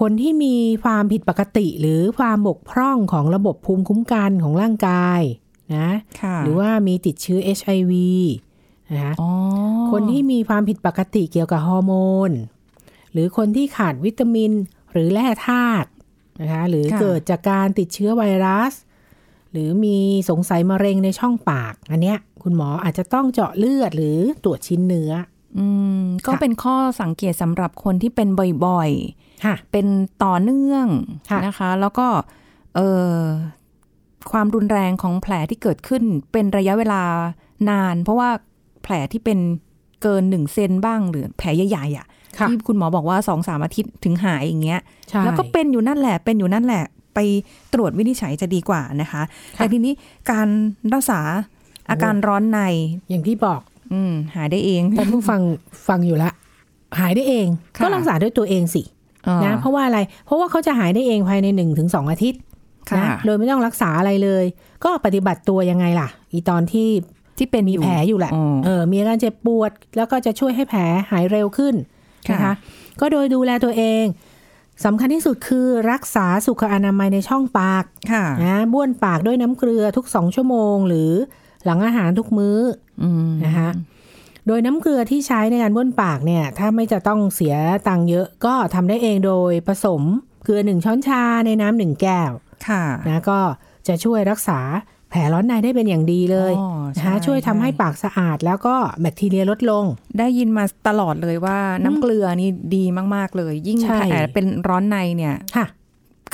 [0.08, 5.20] นที่มีความผิดปกติหรือความบกพร่องของระบบภูมิคุ้มกันของร่างกาย
[5.76, 7.92] นะค่ะหรือว่ามีติดเชื้อ HIV
[8.90, 9.30] นะคะอ๋อ
[9.92, 11.92] คนที่มีความผิดปกติเกี่ยวกับฮอร์โม
[12.28, 12.30] น
[13.12, 14.52] หรือคนที่ขาดวิตามิน
[14.92, 15.88] หรือแร่ธาตุ
[16.40, 18.72] นะคะหรือเกิดจากการติดเชื้อไวรัส
[19.52, 19.98] หรือมี
[20.30, 25.12] สงสัยมะเร็งในช่องปาก อันเนี้ยคุณหมออาจจะต้องเจาะเลือดหรือตรวจชิ้นเนื้อ
[25.58, 25.66] อื
[26.00, 29.25] ม ก็ค่ะเป็นข้อสังเกตสำหรับคนที่เป็นบ่อยค่ะๆ
[29.72, 29.86] เป็น
[30.24, 30.86] ต่อเนื่อง
[31.30, 32.06] ค่ะนะคะ แล้วก็
[32.74, 33.14] เออ
[34.32, 36.02] ความรุนแรงของแผลที่เกิดขึ้น
[36.32, 37.02] เป็นระยะเวลา
[37.70, 38.30] นาน เพราะว่า
[38.82, 39.38] แผลที่เป็น
[40.02, 42.06] เกินหนึ่งเซนบ้างหรือแผลใหญ่ๆอะ
[42.38, 47.18] ค่ะที่คุณหมอบอกว่าสองสามอาทิตย์ถึงหายอย่างเงี้ยใช่แล้วก็เป็นอยู่นั่นแหละเป็นอยู่นั่นแหละ ไป
[47.74, 49.22] ตรวจวินิจฉัยจะดีกว่านะคะ
[49.56, 49.92] ค่ะแต่ทีนี้
[50.30, 50.48] การ
[50.94, 51.20] รักษา
[51.90, 52.58] อาการร้อนใน
[53.08, 53.60] อย่างที่บอก
[53.92, 55.40] อืมหายได้เองท่านผู้ฟัง
[55.88, 56.30] ฟังอยู่ละ
[57.00, 58.95] หายได้เองค่ะก็รักษาด้วยตัวเองสิอ๋อ
[59.44, 62.40] นะเพราะว่าอะไร เพราะว่าเขาจะหายได้เองภายในหนึ่งถึงสองอาทิตย์
[62.90, 64.44] ค่ะนะโดยไม่ต้องรักษาอะไรเลย
[64.84, 66.88] ก็ปฏิบัติตัวยังไงล่ะ อีตอนที่
[67.38, 70.80] ที่เป็นมีอยู่แผลอยู่แหละอ๋อเออมีอาการเจ็บปวด แล้วก็จะช่วยให้แผล
[71.10, 71.74] หายเร็วขึ้น
[72.32, 72.52] นะคะค่ะ
[73.00, 74.04] ก็โดยดูแลตัวเอง
[74.84, 81.10] สำคัญที่สุดคือรักษาสุขอนามัยในช่องปากค่ะนะบ้วนปากด้วยน้ำเกลือทุกสองชั่วโมง หรือ
[81.64, 82.58] หลังอาหารทุกมื้อ
[83.02, 83.68] อืมนะคะ
[84.46, 87.54] โดยน้ำเกลือที่ใช้ในการบ้วนปากเนี่ย ถ้าไม่จะต้องเสีย
[87.88, 90.02] ตังค์เยอะก็ทำได้เองโดยผสม
[90.44, 92.30] เกลือหนึ่งช้อนชาในน้ำหนึ่งแก้ว
[92.68, 93.40] ค่ะนะก็
[93.88, 94.60] จะช่วยรักษา
[95.10, 99.84] แผลร้อนในได้เป็นอย่างดีเลยอ๋อนะคะใช่ช่วยทำให้ใช่ปากสะอาดแล้วก็แบคทีเรียลดลง
[100.18, 102.84] ได้ยินมาตลอดเลยว่าน้ำเกลือนี่ดี
[103.14, 105.34] มาก ๆ เลย ยิ่งใช่แผลเป็นร้อนในเนี่ย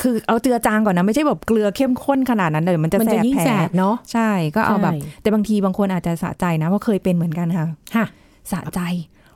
[0.03, 8.05] ค่ะคือเอาเจือจางก่อนนะไม่ใช่แบบเกลือเข้มข้นขนาดนั้นเลยมันจะมันแสจะบยิ่งแผลแสบเนาะใช่ก็เอาแบบใช่แต่บางทีบางคนอาจจะสะใจนะเพราะเคยเป็นเหมือนกันค่ะค่ะ
[8.51, 8.81] สะใจ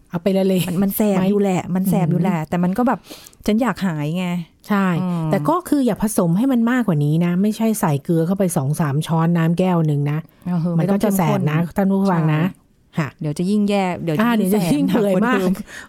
[0.09, 2.99] เอาไปละเลยมันมันแสบไหมอยู่แหละ มันแสบอยู่แหละ แต่มันก็แบบ
[3.45, 4.27] ฉันอยากหายไง
[4.67, 12.65] ใช่อืมแต่ก็คืออย่าผสมให้มันมากกว่านี้นะ ไม่ใช่ใส่เกลือเข้าไปสองสามช้อนน้ำแก้วหนึ่งนะเออมันไต้ก็องจะแสเข้บข้นะท่านผู้ฟังนะใช่
[12.97, 15.45] ค่ะ เดี๋ยวจะยิ่งแย่ เดี๋ยวอ่าเดี๋ยวจะยิ่งแสบเปื่อยหนักมากว่เดิ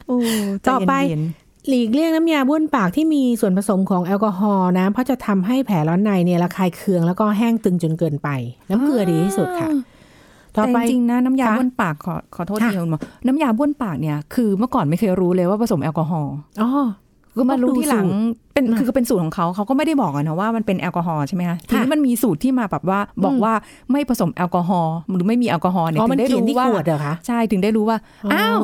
[0.07, 0.19] โอ้
[0.63, 1.25] ใจต่อไปเย็น
[1.69, 8.29] หลีกเลี่ยงน้ำยาบ้วนปากที่มีส่วนผสมของแอลกอฮอล์นะ เพราะจะทำให้แผลร้อนในเนี่ยระคายเคืองแล้วก็แห้งตึงจนเกินไป
[8.71, 9.71] น้ำเกลือดีที่สุดค่ะ
[10.57, 16.71] ต่อแต่ไปจริงๆนะน้ำยาค่ะบ้วนปากขอขอโทษค่ะทีคุณหมอน้ำยาบ้วนปากเนี่ยคือเมื่อก่อนไม่เคยรู้เลยว่าผสมแอลกอฮอล์อ๋อ
[17.39, 23.53] ก็มารู้ที่หลังดูสูตรเป็นอะคือก็เป็นสูตรของเขาเขาก็ไม่ได้บอกอะนะว่ามันเป็นแอลกอฮอล์ใช่ไหมคะทีนี้ค่ะมันมีสูตรที่มาแบบว่าบอกว่า
[23.91, 28.59] ไม่ผสมแอลกอฮอล์หรือไม่มีแอลกอฮอล์เนี่ยอ๋อถึมันงได้เขียนรู้ที่ว่าขวดเหรอคะใช่ถึงได้รู้ว่าอ๋ออ้อ้าว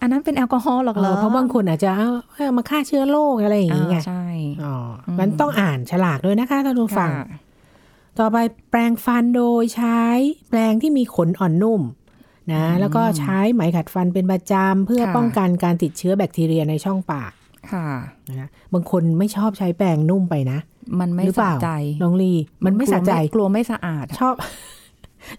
[0.00, 4.24] อันนั้นเป็นแอลกอฮอล์หรอกเอเหรออเพราะบางคนอาจจะเอาเอามาฆ่าเชื้อโรคอะไรอย่างอ่าเงี้ยใช่
[4.64, 4.74] อ๋อ
[5.06, 7.26] อมมันต้องอ่านฉลากด้วยนะคะท่านผู้ฟังค่ะ
[8.18, 8.36] ต่อไป
[8.70, 10.02] แปรงฟันโดยใช้
[10.50, 11.82] แปรงที่มีขนอ่อนนุ่ม
[12.52, 17.32] นะแล้วก็ใช้ไหมขัดฟันเป็นประจำเพื่อค่ะป้องกันการติดเชื้อแบคทีเรียในช่องปาก
[17.72, 17.88] ค่ะ
[18.40, 20.58] นะบางคนไม่ชอบใช้แปรงนุ่มไปนะ
[21.00, 21.70] มันไม่หรือเปสะล่าใจ
[22.02, 22.32] น้องลี
[22.64, 24.34] มันไม่กลัวสะใจกลัวไม่สะอาดอะชอบ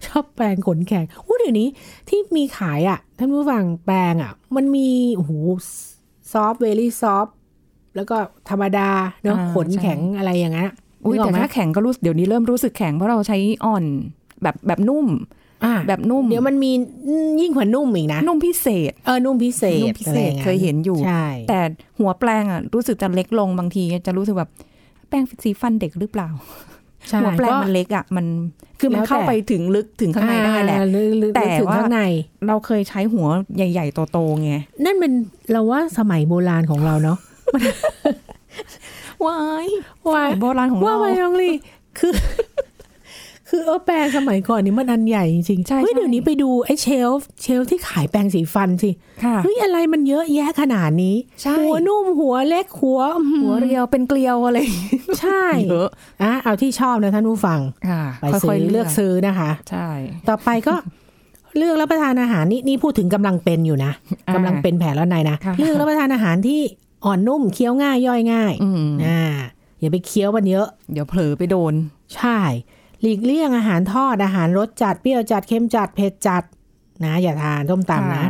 [0.06, 1.68] ชอบแปรงขนแข็งอู้เดี๋ยวนี้
[2.08, 5.32] ที่มีขายอะท่านผู้ฟังแปรงอะ มันมีโอ้โห
[6.32, 7.26] ซอฟเวลี่ซอฟ
[7.96, 8.16] แล้วก็
[8.50, 8.90] ธรรมดา
[9.24, 10.70] เนาะขนแข็งอะไรอย่างเงี้ย
[11.04, 13.84] อุ้ยนึกอแต่อกไหมถ้าแข็งก็รู้สึกเดี๋ยวนี้เริ่มรู้สึกแข็งเพราะเราใช้อ่อน
[14.42, 15.47] แบบแบบนุ่มอ่า
[15.88, 16.72] แบบนุ่ม เดี๋ยวมันมี
[17.40, 21.60] ยิ่งกว่านุ่มอีกนะ นุ่มพิเศษ เออ นุ่มพิเศษ นุ่มพิเศษอะไรางงี้เคยเห็นอยู่ใช่แต่
[21.98, 24.50] หัวแปลงอะรู้สึกจะเล็กลงบางทีจะรู้สึกแบบ
[25.08, 26.28] แปรงสีฟันเด็กหรือเปล่า
[27.08, 28.26] ใช่หัวแปลงก็มันเล็กอะมัน
[28.80, 32.02] คือมันแล้วแต่เข้าไปถึงลึกถึงข้างในได้แหละอ่าลึกลึกแต่ลึกถึงว่าข้างใน
[32.46, 34.52] เราเคยใช้หัวใหญ่ ๆ โตๆไง
[34.84, 35.12] นั่นเป็น
[35.52, 37.18] เราว่าสมัยโบราณของเราเนาะ
[39.26, 39.68] ว้าย
[40.12, 41.50] ว่าโบราณของว่าเราไปน้องลี
[41.98, 42.12] คือ
[43.48, 48.90] คือเออแปรงสมัยก่อนนี่มันอันใหญ่จริงๆใช่เฮ้ยใช่เดี๋ยวนี้ไปดูไอ้เชลฟ์เชลฟ์ที่ขายแปรงสีฟันสิ
[49.24, 54.58] ค่ะเฮ้ยอะไรมันเยอะแยะขนาดนี้ใช่หัวนุ่มหัวเล็กหัวอื้อหัวเรียวเป็นเกลียวอะไร
[55.20, 55.88] ใช่เยอะ
[56.22, 59.88] อะเอาที่ชอบนะท่านผู้ฟังค่ะไปซื้อเลือกซื้อนะคะ ใช่
[60.28, 60.74] ต่อไปก็
[61.56, 63.92] เลือกรับประทานอาหารนี่นี่พูดถึงกำลังเป็นอยู่นะ
[64.28, 66.60] อ่ากำลังเป็นแผลแล้วในนะค่ะเลือกรับประทานอาหารที่
[67.04, 69.20] อ่อนนุ่มเคี้ยวง่ายย่อยง่ายอืมอ่า
[69.80, 71.74] อย่าไปเคี้ยวมันเยอะ เดี๋ยวเผลอไปโดน
[72.16, 72.38] ใช่
[73.00, 76.42] หลีกเลี่ยงอาหารทอดอาหารรสจัดเปรี้ยวจัดเค็มจัดเผ็ดจัด
[77.04, 78.26] นะ อย่าทานต้มตำนะ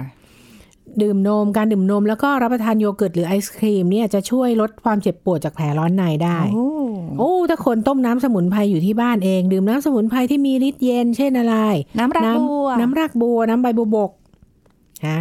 [1.02, 6.68] ดื่มนมการดื่มนมแล้วก็รับประทานโยเกิร์ตหรือไอศครีมเนี่ยจะช่วยลดความเจ็บปวดจากแผลร้อนในได้ โอ้
[7.18, 11.56] โอ้ถ้าคนต้มน้ำสมุนไพรอยู่ที่บ้านเอง ดื่มน้ำสมุนไพรที่มีฤทธิ์เย็น เช่นอะไร
[11.98, 14.10] น้ำรักบัว น้ำรากบัว น้ำใบบัวบก
[15.06, 15.20] ฮะ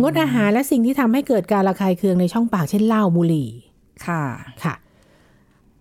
[0.00, 3.48] งดอาหารและสิ่งที่ทำให้เกิดการระคายเคืองในช่องปากเช่นเหล้าบุหรี่
[4.06, 4.22] ค่ะ
[4.62, 4.74] ค่ะ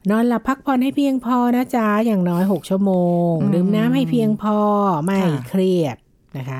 [0.10, 2.92] นอนหลับพักผ่อนให้เพียงพอนะจ๊ะ อย่างน้อยหกชั่วโม
[3.32, 4.58] งอืมดื่มน้ำให้เพียงพอ
[5.06, 5.98] ไม่ค่ะเครียด
[6.38, 6.60] นะคะ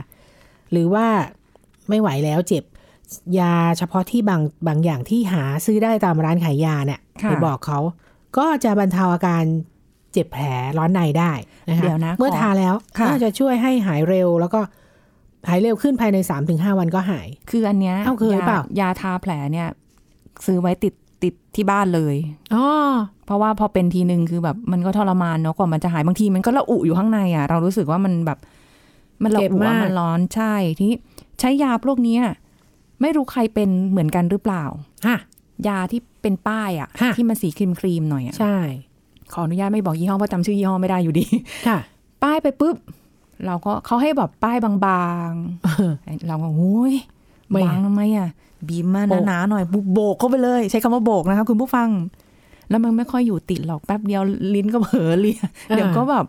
[0.72, 1.06] หรือว่า
[1.90, 2.64] ไม่ไหวแล้วเจ็บ
[3.40, 7.80] ยาเฉพาะที่บางบางอย่างที่หาซื้อได้ตามร้านขายยาเนี่ยค่ะไปบอกเขา
[8.38, 9.44] ก็จะบรรเทาอาการ
[10.14, 10.46] เจ็บแผล
[10.78, 11.32] ร้อนในได้
[11.70, 14.62] นะคะเดี๋ยวนะเมื่อขอทาแล้วค่ะก็จะช่วยให้หายเร็วแล้วก็
[15.48, 19.68] หายเร็วขึ้นภายในสามถึงห้าวันก็หาย คืออันเนี้ยเอ้าเคยยาเปล่ายาทาแผลเนี่ย
[20.46, 22.16] ซื้อไว้ติด ติดที่บ้านเลย
[22.54, 22.66] อ๋อ
[23.26, 28.40] เพราะว่าพอเป็นทีนึงคือแบบมันก็ทรมานเนาะกว่ามันจะหายบางทีมันก็ระอุอยู่ข้างในอะ เรารู้สึกว่ามันแบบ
[29.24, 30.98] มันระเจ็บอุมาอะกมันร้อนใช่ทีนี้
[31.40, 32.22] ใช้ยาพวกเนี้ย
[33.02, 34.64] ไม่รู้ใครเป็นเหมือนกันหรือเปล่า
[35.08, 35.18] ฮะ
[35.68, 38.58] ยาที่เป็นป้ายอะค่ะ ที่มันสีครีมครีมๆหน่อยอะใช่
[39.34, 41.26] ขออนุญาตไม่บอกยี่ห้อเพราะจำชื่อยี่ห้อไม่ได้อยู่ดี
[41.68, 41.78] ค่ะ
[42.24, 42.76] ป้ายไปปุ๊บ
[43.46, 44.72] เราก็เขาให้แบบป้ายบา
[45.28, 47.02] งๆเราก็โอ้ยไม่
[47.56, 48.30] บางทำไมอะ
[48.68, 51.90] บีมมาโบกหนาๆหน่อยโบกเข้าไปเลย ใช้คำว่าโบกนะคะคุณผู้ฟัง
[52.70, 54.22] แล้วมันไม่ค่อยอยู่ติดหรอกแป๊บเดียว
[54.56, 56.26] ลิ้นก็เผลอเลียเดี๋ยวก็แบบ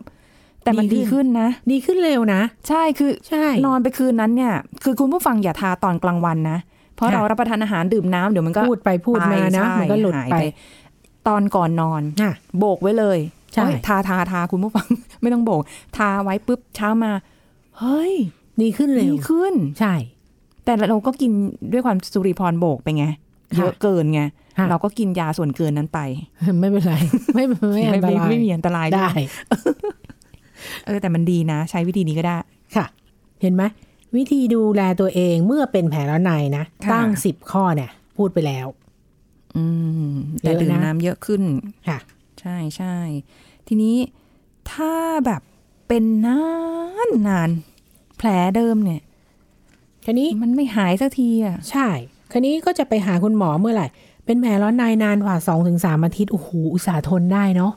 [0.63, 6.59] แต่มันดีดีขึ้ขึ้นนนะ ดีขึ้นเร็วนะ ใช่คือใช่นอนไปคืนนั้นเนี่ย คือคุณผู้ฟังอย่าทาตอนกลางวันนะ
[6.95, 10.37] เพราะค่ะเรารับประทานอาหารดื่มน้ำเดี๋ยวมันก็พูดไปพูดมานะใช่มันก็หลุดายไป
[11.27, 13.19] ตอนก่อนนอนอะโบกไว้เลย
[13.53, 14.87] ใช่โอ๊ยทาทาทาคุณผู้ฟัง
[15.21, 15.61] ไม่ต้องโบก
[15.97, 17.11] ทาไว้ปุ๊บเช้ามา
[17.79, 18.13] เฮ้ย
[18.61, 19.93] ดีขึ้นเร็ดีวขึ้น ใช่
[20.65, 21.31] แต่เราก็กิน
[21.71, 24.21] ด้วยความสุริพรโบกไปไงค่ะเยอะเกินไง
[24.57, 25.99] ค่ะเราก็กินยาส่วนเกินนั้นไป
[26.59, 26.95] ไม่เป็นไร
[27.35, 29.07] ไม่ไม่อันตรายไม่มีอันตรายได้
[30.85, 32.37] เออ แต่มันดีนะ ใช้วิธีนี้ก็ได้
[32.75, 32.85] ค่ะ
[33.41, 33.63] เห็นไหม
[34.15, 38.67] วิธีดูแลตัวเองเมื่อเป็นแผลร้อนในนะค่ะตั้งสิบข้อเนี่ย พูดไปแล้ว
[39.57, 39.65] อื
[40.11, 41.41] มแต่เยอะนะดื่มน้ำเยอะขึ้น
[41.87, 41.99] ค่ะ
[42.39, 42.95] ใช่ใช่
[43.67, 43.95] ทีนี้
[44.71, 44.93] ถ้า
[45.25, 45.41] แบบ
[45.87, 46.41] เป็นนา
[47.07, 47.49] นนาน
[48.17, 49.01] แผลเดิมเนี่ย
[50.05, 51.87] คันนี้มันไม่หายสักทีอะ ใช่
[52.31, 53.87] คันนี้ก็จะไปหาคุณหมอเมื่อไหร่
[54.25, 57.73] เป็นแผลร้อนในนานกว่าสองถึงสามอาทิตย์ โอ้โห อุตส่าห์ทนได้เนาะ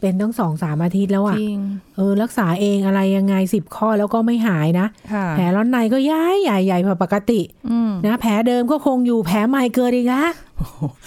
[0.00, 1.60] เป็นต้องสองสามอาทิตย์แล้วอะจริง
[1.96, 10.24] เออ รักษาเองอะไรยังไงสิบข้อแล้วก็ไม่หายนะค่ะแผลร้อนในก็ย้ายใหญ่ใหญ่กว่าปกติอืมนะ แผลเดิมก็คงอยู่ แผลใหม่เกิดอีกละ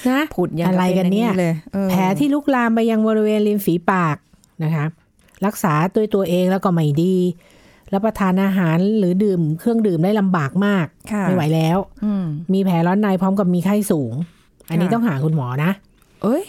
[0.09, 4.17] นะผุดยังอะไรกันเนี่ยป็เลยเออแผลที่ลุกลามไปยังบริเวณริมฝีปาก
[4.63, 4.85] นะคะ
[5.45, 7.15] รักษาตัวตัวเองแล้วก็ไม่ดี
[7.93, 14.13] รับประทานอาหารหรือดื่มเครื่องดื่มได้ลำบากมากค่ะไม่ไหวแล้วอืมมีแผลร้อนในพร้อมกับมีไข้สูง
[14.69, 15.71] อันนี้ค่ะต้องหาคุณหมอนะ
[16.23, 16.43] เอ้ย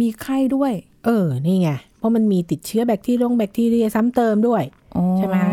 [0.00, 0.72] มีไข้ด้วย
[1.04, 4.62] เออ นี่ไง เพราะมันมีติดเชื้อแบคทีเรียแบคทีเรียซ้ำเติมด้วย
[4.96, 5.52] อ๋อใช่ไหมคะ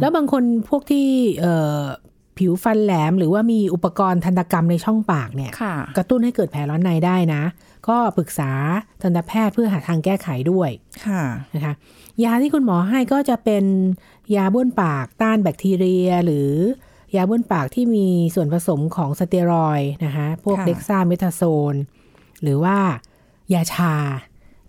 [0.00, 1.06] แล้วบางคนพวกที่
[1.40, 1.80] เอ่อ
[2.38, 7.42] ผิวฟันแหลม หรือว่ามีอุปกรณ์ทันตกรรมในช่องปากเนี่ยค่ะกระตุ้นให้เกิดแผลร้อนในได้นะ
[7.88, 8.50] ก็ปรึกษา
[9.02, 10.70] ทันตแพทย์เพื่อหาทางแก้ไขด้วย
[11.06, 11.22] ค่ะ
[11.54, 11.74] นะคะ
[12.24, 13.64] ยาที่คุณหมอให้ก็จะเป็น
[14.36, 16.50] ยาบ้วนปากต้านแบคทีเรีย หรือ
[17.16, 21.42] ยาบ้วนปากที่มีส่วนผสมของสเตียรอยด์นะคะพวกค่ะเด็กซ่าเมทาโซ
[21.72, 21.74] น
[22.42, 22.76] หรือว่า
[23.54, 23.94] ยาชา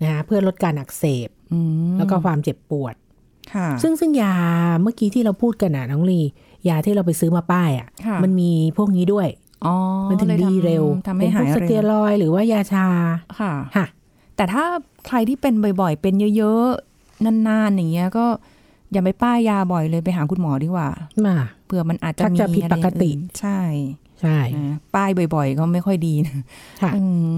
[0.01, 1.59] นะคะเพื่อลดการอักเสบอื
[1.91, 2.95] มแล้วก็ความเจ็บปวด
[3.53, 4.35] ค่ะซึ่งซึ่งยา
[4.81, 6.21] เมื่อกี้ที่เราพูดกันนะน้องลี
[6.69, 9.27] ยาที่เราไปซื้อมาป้ายอะค่ะ่ะ มันมีพวกนี้ด้วย
[9.65, 9.75] อ๋อ
[10.09, 12.87] มันถึงลยดีทำเร็วทำให้หายเป็นพวกสเตียเร็วรอยด์หรือว่ายาชา
[13.39, 13.85] ค่ะค่ะ
[14.35, 14.63] แต่ถ้า
[15.07, 18.25] ใครที่เป็นบ่อยๆ เป็นเยอะๆ นานๆ อย่างเงี้ยก็
[18.91, 20.89] อย่าไปป้ายยาบ่อยเลยไปหาคุณหมอดีกว่า
[21.25, 23.59] มาเผื่อมันอาจจะชักมีจะผิดอะไรปกติอื่นใช่
[24.21, 26.35] ใช่นะป้ายบ่อย ๆ ก็ไม่ค่อยดีนะ
[26.81, 27.29] ค่ะอืม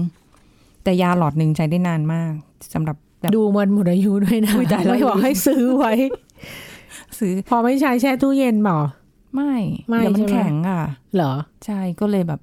[0.84, 2.32] แต่ยาหลอดหนึ่งใช้ได้นานมาก
[2.74, 5.92] สำหรับแบบดูมันหมดอายุด้วยนะอุ๊ยตายแล้วไม่บอกให้ซื้อไว้
[7.18, 8.76] ซื้อ พอไม่ใช้แช่ตู้เย็นเปล่า
[9.36, 9.54] ไม่
[9.88, 10.82] ไม่เดี๋ยวมันใช่ไหมแข็งอะ
[11.14, 11.32] เหรอ
[11.64, 12.40] ใช่ก็เลยแบบ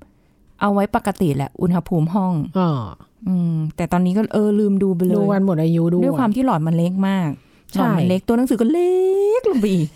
[0.61, 2.71] เอาไว้ปกติแหละ อุณหภูมิห้องอ๋อ
[3.27, 7.29] อืม แต่ตอนนี้ก็เออลืมดูไปเลยดูวันหมดอายุด้วยด้วยความที่หลอดมันเล็กมาก
[7.73, 8.93] หใช่ลอดมันเล็กตัวหนังสือก็เล็
[9.39, 9.89] กลงไปอีก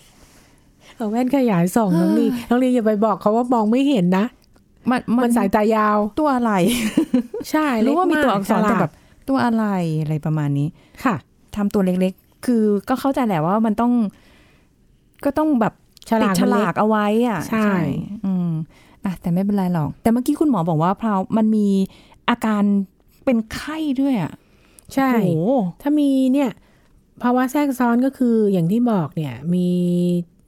[0.95, 4.25] เอาแว่นขยายส่องน้องลีน้องลีอย่าไปบอกเขาว่ามองไม่เห็นนะ
[4.89, 6.51] มันมันสายตายาวตัวอะไร
[7.51, 8.93] ใช่รู้ว่ามีตัวอักษรเล็แต่มากแบบ
[9.29, 9.65] ตัวอะไร
[10.01, 10.67] อะไรประมาณนี้
[11.03, 11.15] ค่ะ
[11.55, 13.91] ทำตัวเล็กๆ คือก็เข้าใจแหละว่ามันต้อง
[15.25, 15.73] ก็ต้องแบบ
[16.09, 17.69] ฉติลาดกฉมันลาเล็กเอาไว้อะใช่
[18.25, 18.51] อืม
[19.05, 21.67] อะแต่ไม่เป็นไรหรอก แต่เมื่อกี้คุณหมอบอกว่าพราวมันมี
[22.29, 22.63] อาการ
[23.25, 24.31] เป็นไข้ด้วยอะ
[24.93, 26.49] ใช่โอ้โหถ้ามีเนี่ย
[27.23, 29.67] ภาวะแทรกซ้อนก็คืออย่างที่บอกเนี่ย มี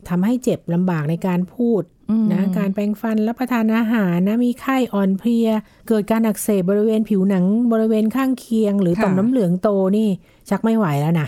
[0.09, 5.49] ทำให้เจ็บลำบากในการพูดอืมนะการแปรงฟันรับประทานอาหารนะมีไข้อ่อนเพลีย
[5.87, 10.07] เกิดการอักเสบบริเวณผิวหนัง บริเวณข้างเคียง หรือต่อมน้ำเหลืองโตนี่
[10.49, 11.27] ชักไม่ไหวแล้วนะ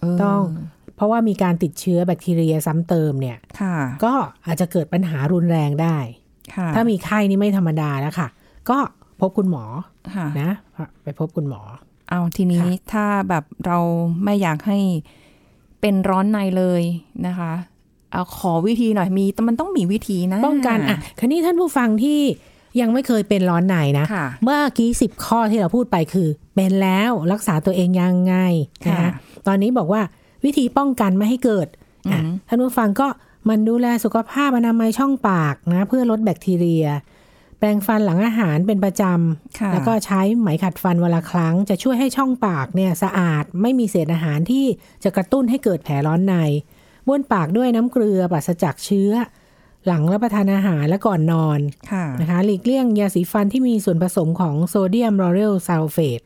[0.00, 0.40] เออต้อง
[0.98, 4.14] เพราะว่ามีการติดเชื้อแบคทีเรียซ้ำเติมเนี่ยค่ะก็
[4.46, 5.96] อาจจะเกิดปัญหารุนแรงได้
[6.54, 8.28] ค่ะถ้ามีไข้นี่ไม่ธรรมดาแล้วค่ะ
[8.70, 8.78] ก็
[9.20, 9.64] พบคุณหมอ
[10.14, 10.50] ค่ะนะ
[11.02, 11.62] ไปพบคุณหมอ
[12.10, 13.78] เอาทีนี้ค่ะถ้าแบบเรา
[14.24, 14.78] ไม่อยากให้
[15.80, 16.82] เป็นร้อนในเลย
[17.26, 17.52] นะคะ
[18.12, 22.20] เอาขอวิธีหน่อยมีแต่มันต้องมีวิธีนะป้องกันอะคันนี้ท่านผู้ฟังที่
[22.80, 28.34] ยังไม่เคยเป็นร้อนในนะค่ะเมื่อกี้สิบข้อที่เราพูดไปคือ เป็นแล้วรักษาตัวเองยังไง
[28.84, 29.10] นะค่ะคะ
[29.46, 30.02] ตอนนี้บอกว่า
[30.44, 33.08] วิธีป้องกันไม่ให้เกิดอะอือหือท่านผู้ฟังก็
[33.46, 36.86] หมันดูแลสุขภาพอนามัยช่องปากนะเพื่อลดแบคทีเรีย
[37.58, 39.02] แปรงฟันหลังอาหารเป็นประจ
[39.58, 44.64] ค่ะำแล้วก็ใช้ไหมขัดฟันวันละครั้ง จะช่วยให้ช่องปากเนี่ยสะอาดไม่มีเศษอาหารที่
[45.04, 46.34] จะกระตุ้นให้เกิดแผลร้อนใน
[47.06, 49.12] บ้วนปากด้วยน้ำเกลือปราศจากเชื้อ
[49.86, 56.20] หลังรับประทานอาหารและก่อนนอนค่ะนะคะหลีกเลี่ยงยาสีฟันที่มีส่วนผสมของโซเดียมลอเรลซัลเฟต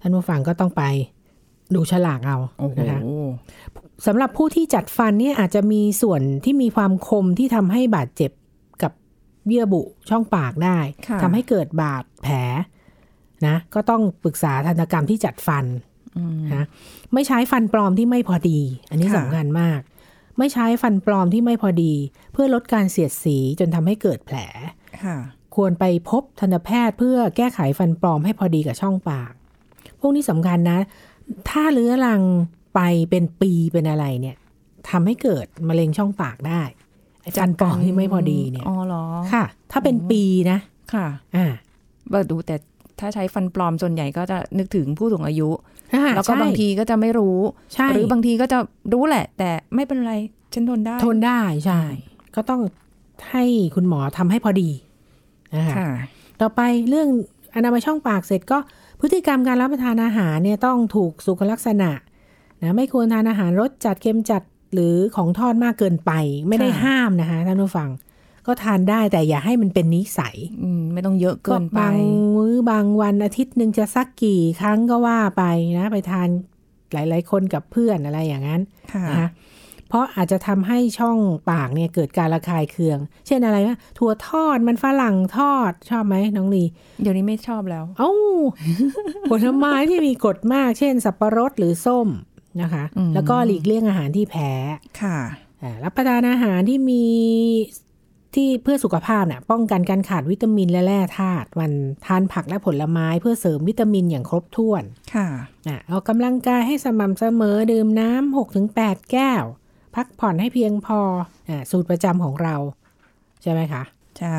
[0.00, 0.82] ท่านผู้ฟังก็ต้องไป
[1.74, 3.00] ดูฉลากเอาโอ้โหนะคะ
[4.06, 8.30] สำหรับผู้ที่จัดฟันเนี่ยอาจจะมีส่วนที่มีความคมที่ทำให้บาดเจ็บ
[8.82, 8.92] กับ
[9.46, 10.78] เยื่อบุช่องปากได้
[11.08, 12.34] ค่ะทำให้เกิดบาดแผล
[13.46, 15.64] นะก็ต้องปรึกษาทันตกรรมที่จัดฟัน
[16.16, 16.64] อืมนะ
[17.14, 19.80] ไม่ใช้ฟันปลอมที่ไม่พอดี อันนี้ค่ะสำคัญมาก
[20.38, 21.94] ไม่ใช้ฟันปลอมที่ไม่พอดี
[22.32, 24.36] เพื่อลดการเสียดสีจนทำให้เกิดแผล
[25.04, 25.16] ค่ะ
[25.56, 29.32] ควรไปพบทันตแพทย์เพื่อแก้ไขฟันปลอมให้พอดีกับช่องปาก
[30.00, 30.78] พวกนี้สำคัญนะ
[31.50, 32.22] ถ้าเรื้อรัง
[32.74, 34.36] ไปเป็นปีเป็นอะไรเนี่ย
[34.90, 36.62] ทำให้เกิดมะเร็งช่องปากได้
[37.22, 40.58] ไอ้ฟันปลอมที่ไม่พอดีเนี่ยอ๋อเหรอค่ะ ถ้าเป็นปีนะ
[40.94, 41.46] ค่ะ อ่า
[42.08, 42.56] เบิดดูแต่
[43.00, 45.48] ถ้าใช้ฟันปลอมส่วนใหญ่ก็จะนึกถึงผู้สูงอายุ
[45.94, 47.36] อ่าแล้วก็ใช่บางทีก็จะไม่รู้
[47.74, 48.58] ใช่หรือบางทีก็จะ
[48.92, 50.14] รู้แหละ แต่ไม่เป็นไร
[50.54, 51.82] ฉันทนได้ ทนได้ใช่
[52.36, 52.60] ก็ต้อง
[53.30, 54.70] ให้คุณหมอทำให้พอดี
[55.54, 55.88] นะคะค่ะ
[56.40, 57.08] ต่อไปเรื่อง
[57.54, 58.58] อนามัยช่องปากเสร็จก็
[59.00, 61.90] พฤติกรรมการรับประทานอาหารเนี่ยต้องถูกสุขลักษณะ
[62.62, 64.42] นะไม่ควรทานอาหารรสจัดเค็มจัด
[64.74, 66.12] หรือของทอดมากเกินไป
[66.48, 67.90] ไม่ได้ค่ะห้ามนะคะท่านผู้ฟัง
[68.46, 71.96] ก็ทานได้แต่อย่าให้มันเป็นนิสัยอืมไม่ต้องเยอะเกินไปบาง
[72.36, 75.42] มื้อบางวันอาทิตย์หนึ่งจะสักกี่ครั้งก็ว่าไป
[75.78, 76.28] นะ ไปทาน
[76.92, 78.60] หลาย ๆ คนกับเพื่อนอะไรอย่างนั้น
[78.92, 79.28] ค่ะนะคะ
[79.90, 81.18] เพราะอาจจะทำให้ช่อง
[81.50, 86.64] ปากเนี่ยเกิดการระคายเคือง เช่นอะไรนะถั่วทอดมันฝรั่งทอดชอบไหมน้องลี
[87.02, 88.10] เดี๋ยวนี้ไม่ชอบแล้ว เอ้า
[89.30, 92.08] ผลไม้ที่มีกรดมาก เช่น สับปะรดหรือส้ม
[92.62, 94.50] นะคะอืมแล้วก็หลีกเลี่ยงอาหารที่แพ้
[95.02, 95.18] ค่ะ
[95.62, 97.04] อ่ารับประทานอาหารที่มี
[98.34, 101.72] ที่เพื่อสุขภาพน่ะป้องกันการขาดวิตามินและแร่ธาตุวัน
[102.06, 104.82] ทานผักและผลไม้เพื่อเสริมวิตามินอย่างครบถ้วน
[105.14, 105.28] ค่ะ
[105.68, 109.44] อะออกกำลังกายให้สม่ำเสมอดื่มน้ำหกถึงแปดแก้ว
[109.94, 111.00] พักผ่อนให้เพียงพอ
[111.48, 112.54] อะสูตรประจำของเรา
[113.42, 113.82] ใช่ไหมคะ
[114.18, 114.38] ใช่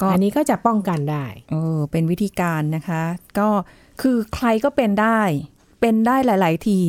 [0.00, 3.02] ก็อันนี้ก็จะป้องกันได้เออเป็นวิธีการนะคะ
[3.38, 3.48] ก็
[4.02, 5.20] คือใครก็เป็นได้
[5.80, 6.80] เป็นได้หลาย ๆ ที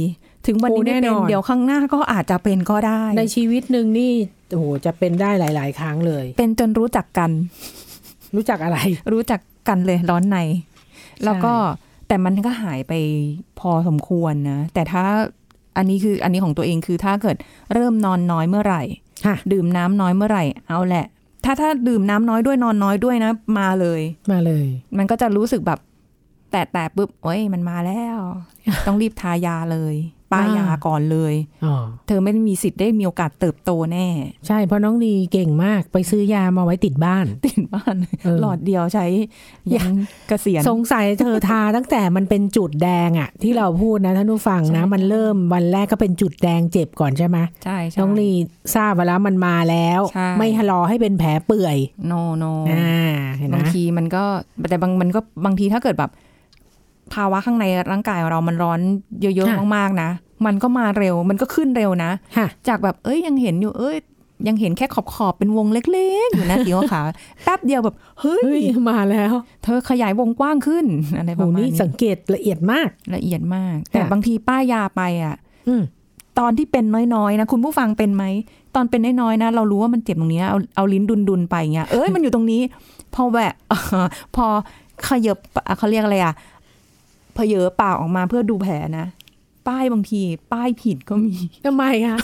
[0.47, 4.13] ถึงวันนี้โอ้ไม่แน่เป็นนอนเดี๋ยวข้างหน้าก็อาจจะเป็นก็ได้ ในชีวิตหนึ่งนี่
[4.49, 7.31] โอ้โหจะเป็นได้หลาย ๆ ครั้งเลย เป็นจนรู้จักกัน
[8.35, 8.77] รู้จักอะไร
[9.13, 10.37] รู้จักกันเลยร้อนใน
[11.25, 11.53] แล้วก็
[12.07, 12.93] แต่มันก็หายไป
[13.59, 15.03] พอสมควรนะ แต่ถ้า
[15.77, 17.37] อันนี้คืออันนี้ของตัวเองคือถ้าเกิด
[17.73, 18.83] เริ่มนอนน้อยเมื่อไหร่
[19.25, 21.05] ค่ะดื่มน้ำน้อยเมื่อไหร่ เอาแหละ
[21.45, 24.65] ถ้าถ้าดื่มน้ำน้อยด้วยนอนน้อยด้วยนะ มาเลย มาเลย
[24.97, 25.79] มันก็จะรู้สึกแบบ
[26.51, 28.19] แต่แต่ปุ๊บเอ้ยมันมาแล้ว
[28.87, 29.95] ต้องรีบทายาเลย
[30.33, 31.33] ป้ายยาอ่าก่อนเลย
[31.65, 31.75] อ๋อ
[32.07, 34.07] เธอไม่ได้มีสิทธิ์ได้มีโอกาสเติบโตแน่
[34.47, 39.05] ใช่เพราะน้องดีเก่งมากไปซื้อยามาไว้ติดบ้าน ติดบ้านเออหลอดเดียวใช้
[39.75, 39.93] ยัน
[40.27, 48.29] เกษียณสงสัยเธอทาตั้งแต่มันเป็นจุดแดงอะที่เราพูดนะท่านผู้ฟังนะใช่มันเริ่มวันแรกก็เป็นจุดแดงเจ็บก่อนใช่ไหมใช่ใช่น้องลี
[48.75, 54.23] ทราบมาแล้วมันมาแล้วใช่ไม่รอให้เป็นแผลเปื่อยโนโนอ่าเห็นไหมบางทีมันก็
[54.69, 56.11] แต่บางมันก็บางทีถ้าเกิดแบบ
[57.13, 58.79] ภาวะข้างในร่างกายของเรามันร้อน
[59.21, 60.09] เยอะๆมากๆนะ
[60.45, 63.97] มันก็มาเร็ว มันก็ขึ้นเร็วนะค่ะจากแบบเอ้ยยังเห็นอยู่เอ้ย
[64.47, 70.85] ยังเห็นแค่ขอบขอบๆเป็นวงเล็กๆ อยู่นะสีขาวๆแป๊บเดียวแบบเฮ้เฮ้ยยมาแล้ว เธอขยายวงกว้างขึ้น
[71.17, 75.35] อะไรปโหระมาณนี่นี้สังเกตละเอียดมากละเอียดมาก แต่ค่ะบางทีป้ายยาไปอะ
[75.67, 75.83] อืม
[76.39, 78.23] ตอนที่เป็นน้อยๆนะคุณผู้ฟังเป็นไหม
[78.75, 82.61] ตอนเป็นน้อยๆนะ เรารู้ว่ามันเจ็บตรงเนี้ยเอาเอาลิ้นดุนๆไปเงี้ยเอ้ยมันอยู่ตรงนี้
[83.15, 83.53] พอแบบ
[84.35, 84.45] พอ
[85.07, 85.37] ขยับ
[85.77, 86.33] เขาเรียกอะไรอะ
[87.33, 89.07] เพเยอปากออกมาเพื่อดูแผลนะ
[89.67, 90.21] ป้ายบางที
[90.53, 92.17] ป้ายผิดก็มีทำไมคะ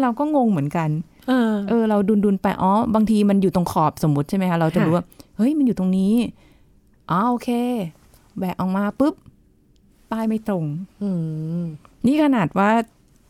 [0.00, 0.88] เราก็งงเหมือนกัน
[1.28, 5.04] เออ เออ เราดุนดุนๆไปอ๋อบางทีมันอยู่ตรงขอบสมมติใช่ไหมคะเราจะค่ะรู้ว่า
[5.36, 6.14] เฮ้ยมันอยู่ตรงนี้
[7.10, 7.48] อ๋อโอเค
[8.38, 9.14] แบกออกมาปุ๊บ
[10.12, 10.64] ป้ายไม่ตรง
[11.02, 11.10] อื
[11.60, 11.64] ม
[12.06, 12.70] นี่ขนาดว่า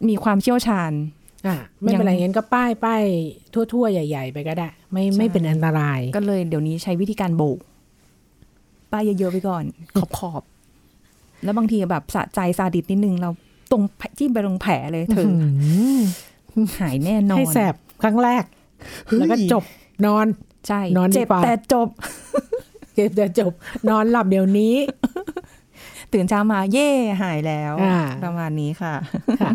[0.08, 0.92] มีความเชี่ยวชาญ
[1.46, 3.02] อะไม่เป็นไรยังงั้นก็ป้ายป้าย
[3.72, 7.58] ทั่วๆ ใหญ่ ๆ ไปก็ได้ ไม่ใช่ไม่เป็นอันตราย ก็เลยเดี๋ยวนี้ใช้วิธีการโบก
[8.94, 9.64] ป้ายเยอะๆไปก่อน
[9.98, 13.30] ขอบขอบๆแล้วบางทีแบบสะใจซาดิสนิดนึง เรา
[13.70, 13.82] ตรง
[14.18, 15.26] จิ้มไปตรงแผลเลยเธอ
[16.80, 18.44] หายแน่นอน ให้แสบครั้งแรก
[19.18, 19.64] แล้วก็จบ
[20.06, 20.26] นอน
[20.68, 21.88] ใช่ นอนดีเจ็บกว่าแต่จบ
[22.94, 23.52] เจ็บแต่จบ
[23.88, 24.74] นอนหลับเดี๋ยวนี้
[26.12, 26.90] ตื่นเช้ามาเย่
[27.22, 28.94] หายแล้วอ่าประมาณนี้ค่ะ
[29.40, 29.50] ค่ะ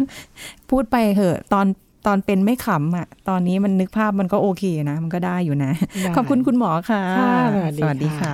[0.69, 1.65] พูดไปเหอะ ตอน
[2.07, 5.71] ตอนเป็นไม่ขำอะ ตอนนี้มันนึกภาพมันก็โอเคนะ มันก็ได้อยู่นะ
[6.03, 7.33] ได้ขอบคุณคุณหมอค่ะค่ะ
[7.81, 8.33] สวัสดีค่ะ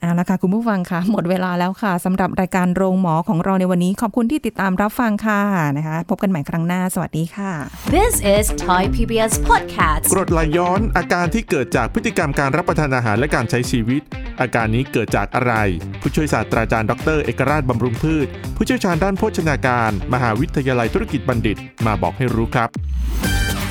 [0.00, 5.40] เอาละค่ะ คุณผู้ฟังค่ะ หมดเวลาแล้วค่ะสำหรับรายการโรงหมอของเราในวันนี้ ขอบคุณที่ติดตามรับฟังค่ะ
[5.76, 7.50] นะคะ พบกันใหม่ครั้งหน้า สวัสดีค่ะ
[7.96, 10.02] This is Thai PBS Podcast.
[10.12, 14.02] กรดไหลย้อนอาการที่เกิดจากพฤติกรรมการรับประทานอาหารและการใช้ชีวิต
[14.40, 15.54] อาการนี้เกิดจากอะไร
[16.00, 21.56] ผู้ช่วยศาสตราจารย์ดร เอกราชบำรุงพืช ผู้เชี่ยวชาญด้านโภชนาการ มหาวิทยาลัยธุรกิจบัณฑิต
[21.86, 22.68] มาบอกให้รู้ครับ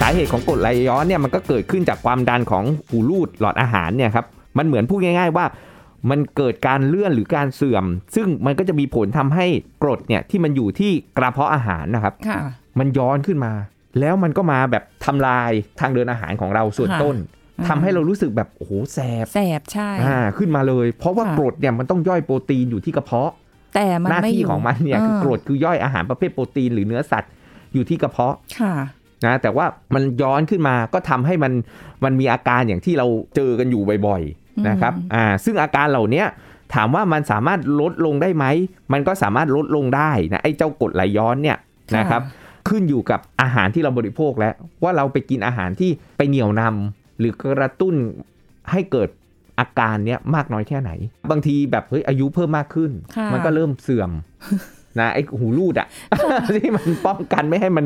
[0.02, 4.26] สาเหตุของกรดไหลย้อนเนี่ยมันก็เกิดขึ้นจากความดันของหูรูดหลอดอาหารเนี่ยครับ
[4.58, 5.46] มันเหมือนพูดง่าย ๆ ว่า
[6.10, 9.46] มันเกิดการเลื่อนหรือการเสื่อม ซึ่งมันก็จะมีผลทำให้
[9.84, 12.40] กรดเนี่ยที่มันอยู่ที่กระเพาะอาหารนะครับค่ะ
[12.80, 13.54] มันย้อนขึ้นมา
[14.00, 17.18] แล้วมันก็มาแบบทำลายทางเดินอาหารของเราส่วนค่ะต้น
[17.60, 23.32] อืมทำให้เรารู้สึกแบบโอ้โหแสบแสบใช่อ่าขึ้นมาเลย เพราะว่าค่ะกรดเนี่ยมันต้องย่อยโปรตีนอยู่ที่กระเพาะ
[23.76, 27.32] แต่มันหน้าไม่ที่ยู่ของมันเนี่ยคือกรดาคือย่อยอาหารประเภทโปรตีนหรือเนื้อสัตว์
[27.74, 28.74] อยู่ที่กระเพาะค่ะ
[29.26, 31.54] นะแต่ว่ามันย้อนขึ้นมาก็ทำให้มัน
[32.04, 36.28] มันมีอาการอย่างที่เราเจอกันอยู่บ่อยอืมๆ นะครับอ่าซึ่งอาการเหล่าเนี้ย
[36.76, 38.46] ถามว่ามันสามารถลดลงได้ไหม
[38.94, 41.58] มันก็สามารถลดลงได้นะไอ้เจ้ากรดไหลย้อนเนี่ย
[41.98, 42.22] นะครับ
[42.70, 47.96] ขึ้นอยู่กับอาหารที่เราบริโภคแล้ว ว่าเราไปกินอาหารที่ไปเหนี่ยวนำหรือกระตุ้น
[48.72, 49.10] ให้เกิด
[49.60, 50.92] อาการเนี้ยมากน้อยแค่ไหน
[51.32, 54.12] บางทีแบบเฮ้ยอายุเพิ่มมากขึ้นค่ะมันก็เริ่มเสื่อม
[55.00, 55.88] นะไอ้หูรูดอะ
[56.56, 57.86] ที่มันป้องกันไม่ให้มัน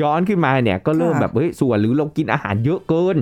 [0.00, 3.16] ย้อนขึ้นมาเนี่ยก็เริ่มค่ะแบบเฮ้ยส่วนหรือเรากินอาหารเยอะเกิน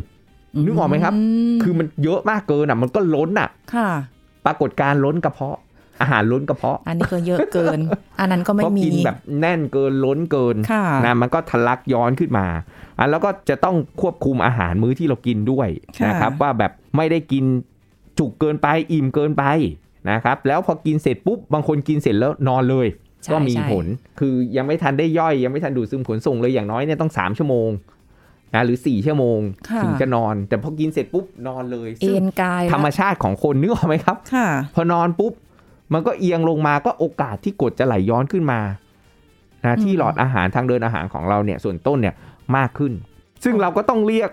[0.65, 1.15] นึกออกไหมครับ
[1.55, 3.88] มคือมันเยอะมากเกินอะมันก็ล้นอะค่ะ
[4.47, 5.59] ปรากฏการณ์ล้นกระเพาะ
[6.01, 7.79] อาหารล้นกระเพาะ อันนี้ก็เยอะเกิน
[8.21, 12.47] อันนั้นก็ไม่เพราะมีกินแบบแน่นเกินล้นเกินค่ะนะมันก็ทะลักย้อนขึ้นมา
[12.99, 17.45] อะแล้วก็จะต้องควบคุมอาหารมื้อที่เรากินด้วยค่ะนะครับ ว่าแบบไม่ได้กิน
[18.19, 19.45] จุกเกินไปอิ่มเกินไป
[20.11, 22.87] นะครับ แล้วพอกินเสร็จปุ๊บบางคนกินเสร็จแล้วนอนเลย
[23.25, 23.87] ใช่ก็มีใช่ผล
[24.21, 27.71] คือยังไม่ทันได้ย่อย ยังไม่ทันดูดซึมขนส่งเลยอย่างน้อยเนี่ยต้อง 3 ชั่วโมง
[28.55, 35.33] นะหรือ 4 ชั่วโมงค่ะถึงจะนอน แต่พอกินเสร็จปุ๊บนอนเลยเอ็ซึ่งนกายธรรมชาติของคนนึกออกไหมครับค่ะพอนอนปุ๊บ
[35.93, 38.61] มันก็เอียงลงมาก็โอกาสที่กรดจะไหลย้อนขึ้นมา
[39.65, 42.15] นะที่อืมหลอดอาหารทางเดินอาหารของเราเนี่ยส่วนต้นเนี่ย
[42.57, 42.93] มากขึ้น
[43.45, 44.31] ซึ่งเราก็ต้องเรียก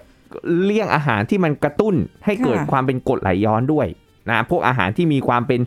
[0.63, 3.87] เลี่ยงอาหารที่มันกระตุ้นให้เกิดความเป็นกรดไหลย้อนด้วย
[4.29, 5.59] นะพวกอาหารที่มีความเป็น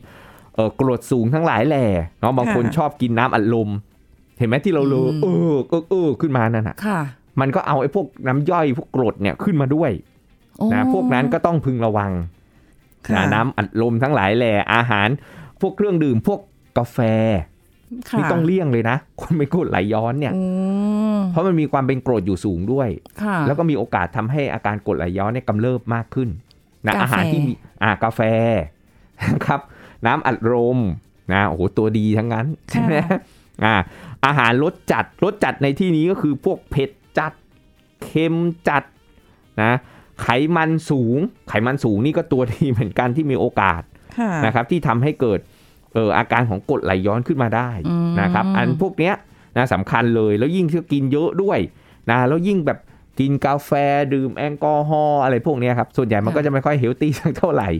[0.55, 1.85] เอ่อกรดสูงทั้งหลายแหล่
[2.21, 3.69] เนาะบางคนชอบกินน้ำอัดลม
[4.39, 7.01] เห็นไหมที่เราเลอเออเออเออขึ้นมานั่นน่ะค่ะ
[7.41, 9.91] มันก็เอาไอ้พวกน้ำย่อยพวกกรดเนี่ยขึ้นมาด้วย
[10.57, 12.13] โอ้นะพวกนั้นก็ต้องพึงระวัง
[13.07, 15.09] ค่ะนะน้ำอัดลมทั้งหลายแหล่อาหาร
[15.61, 16.41] พวกเครื่องดื่มพวก
[16.79, 16.99] กาแฟ
[18.09, 20.43] ค่ะนี่ต้องเลี่ยงเลยนะ คนเป็นกรดไหลย้อนเนี่ยอื
[21.17, 22.89] มเพราะมันมีความเป็นกรดอยู่สูงด้วย
[23.23, 26.29] ค่ะแล้วก็มีโอกาสทำให้อาการกรดไหลย้อนเนี่ยกำเริบมากขึ้น
[26.87, 28.21] นะกาแฟอาหารที่มีอ่ากาแฟ
[29.35, 29.61] นะครับ
[30.07, 30.79] น้ำอัดลม
[31.33, 32.95] นะโอ้โหตัวดีทั้งนั้นใช่ไหม
[33.65, 33.75] อ่า
[34.27, 37.33] อาหารรสจัดรสจัดในที่นี้ก็คือพวกเผ็ด จัด
[38.05, 38.35] เค็ม
[38.69, 38.83] จัด
[39.63, 39.73] นะ
[40.23, 43.83] ไขมันสูง ไขมันสูงนี่ก็ตัวดีเหมือนกันที่มีโอกาส
[44.19, 45.41] ค่ะนะครับ ที่ทำให้เกิด
[45.95, 49.15] เอออาการของกรดไหลย้อนขึ้นมาได้อืมนะครับ อันพวกเนี้ย
[49.57, 51.59] นะสำคัญเลยแล้วยิ่งที่กินเยอะด้วย
[52.11, 52.79] นะแล้วยิ่งแบบ
[53.21, 53.71] กินกาแฟ
[54.15, 57.71] ดื่มแอลกอฮอล์อะไรพวกเนี้ยครับ ส่วนใหญ่มันก็จะไม่ค่อยเฮลตี้สักเท่าไหร่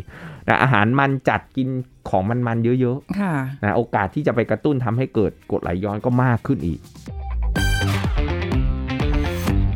[0.49, 1.69] นะอาหารมันจัดกิน
[2.11, 6.81] ของมันๆเยอะค่ะๆนะโอกาสที่จะไปกระตุ้นทำให้เกิดกรดไหลย้อนก็มากขึ้นอีก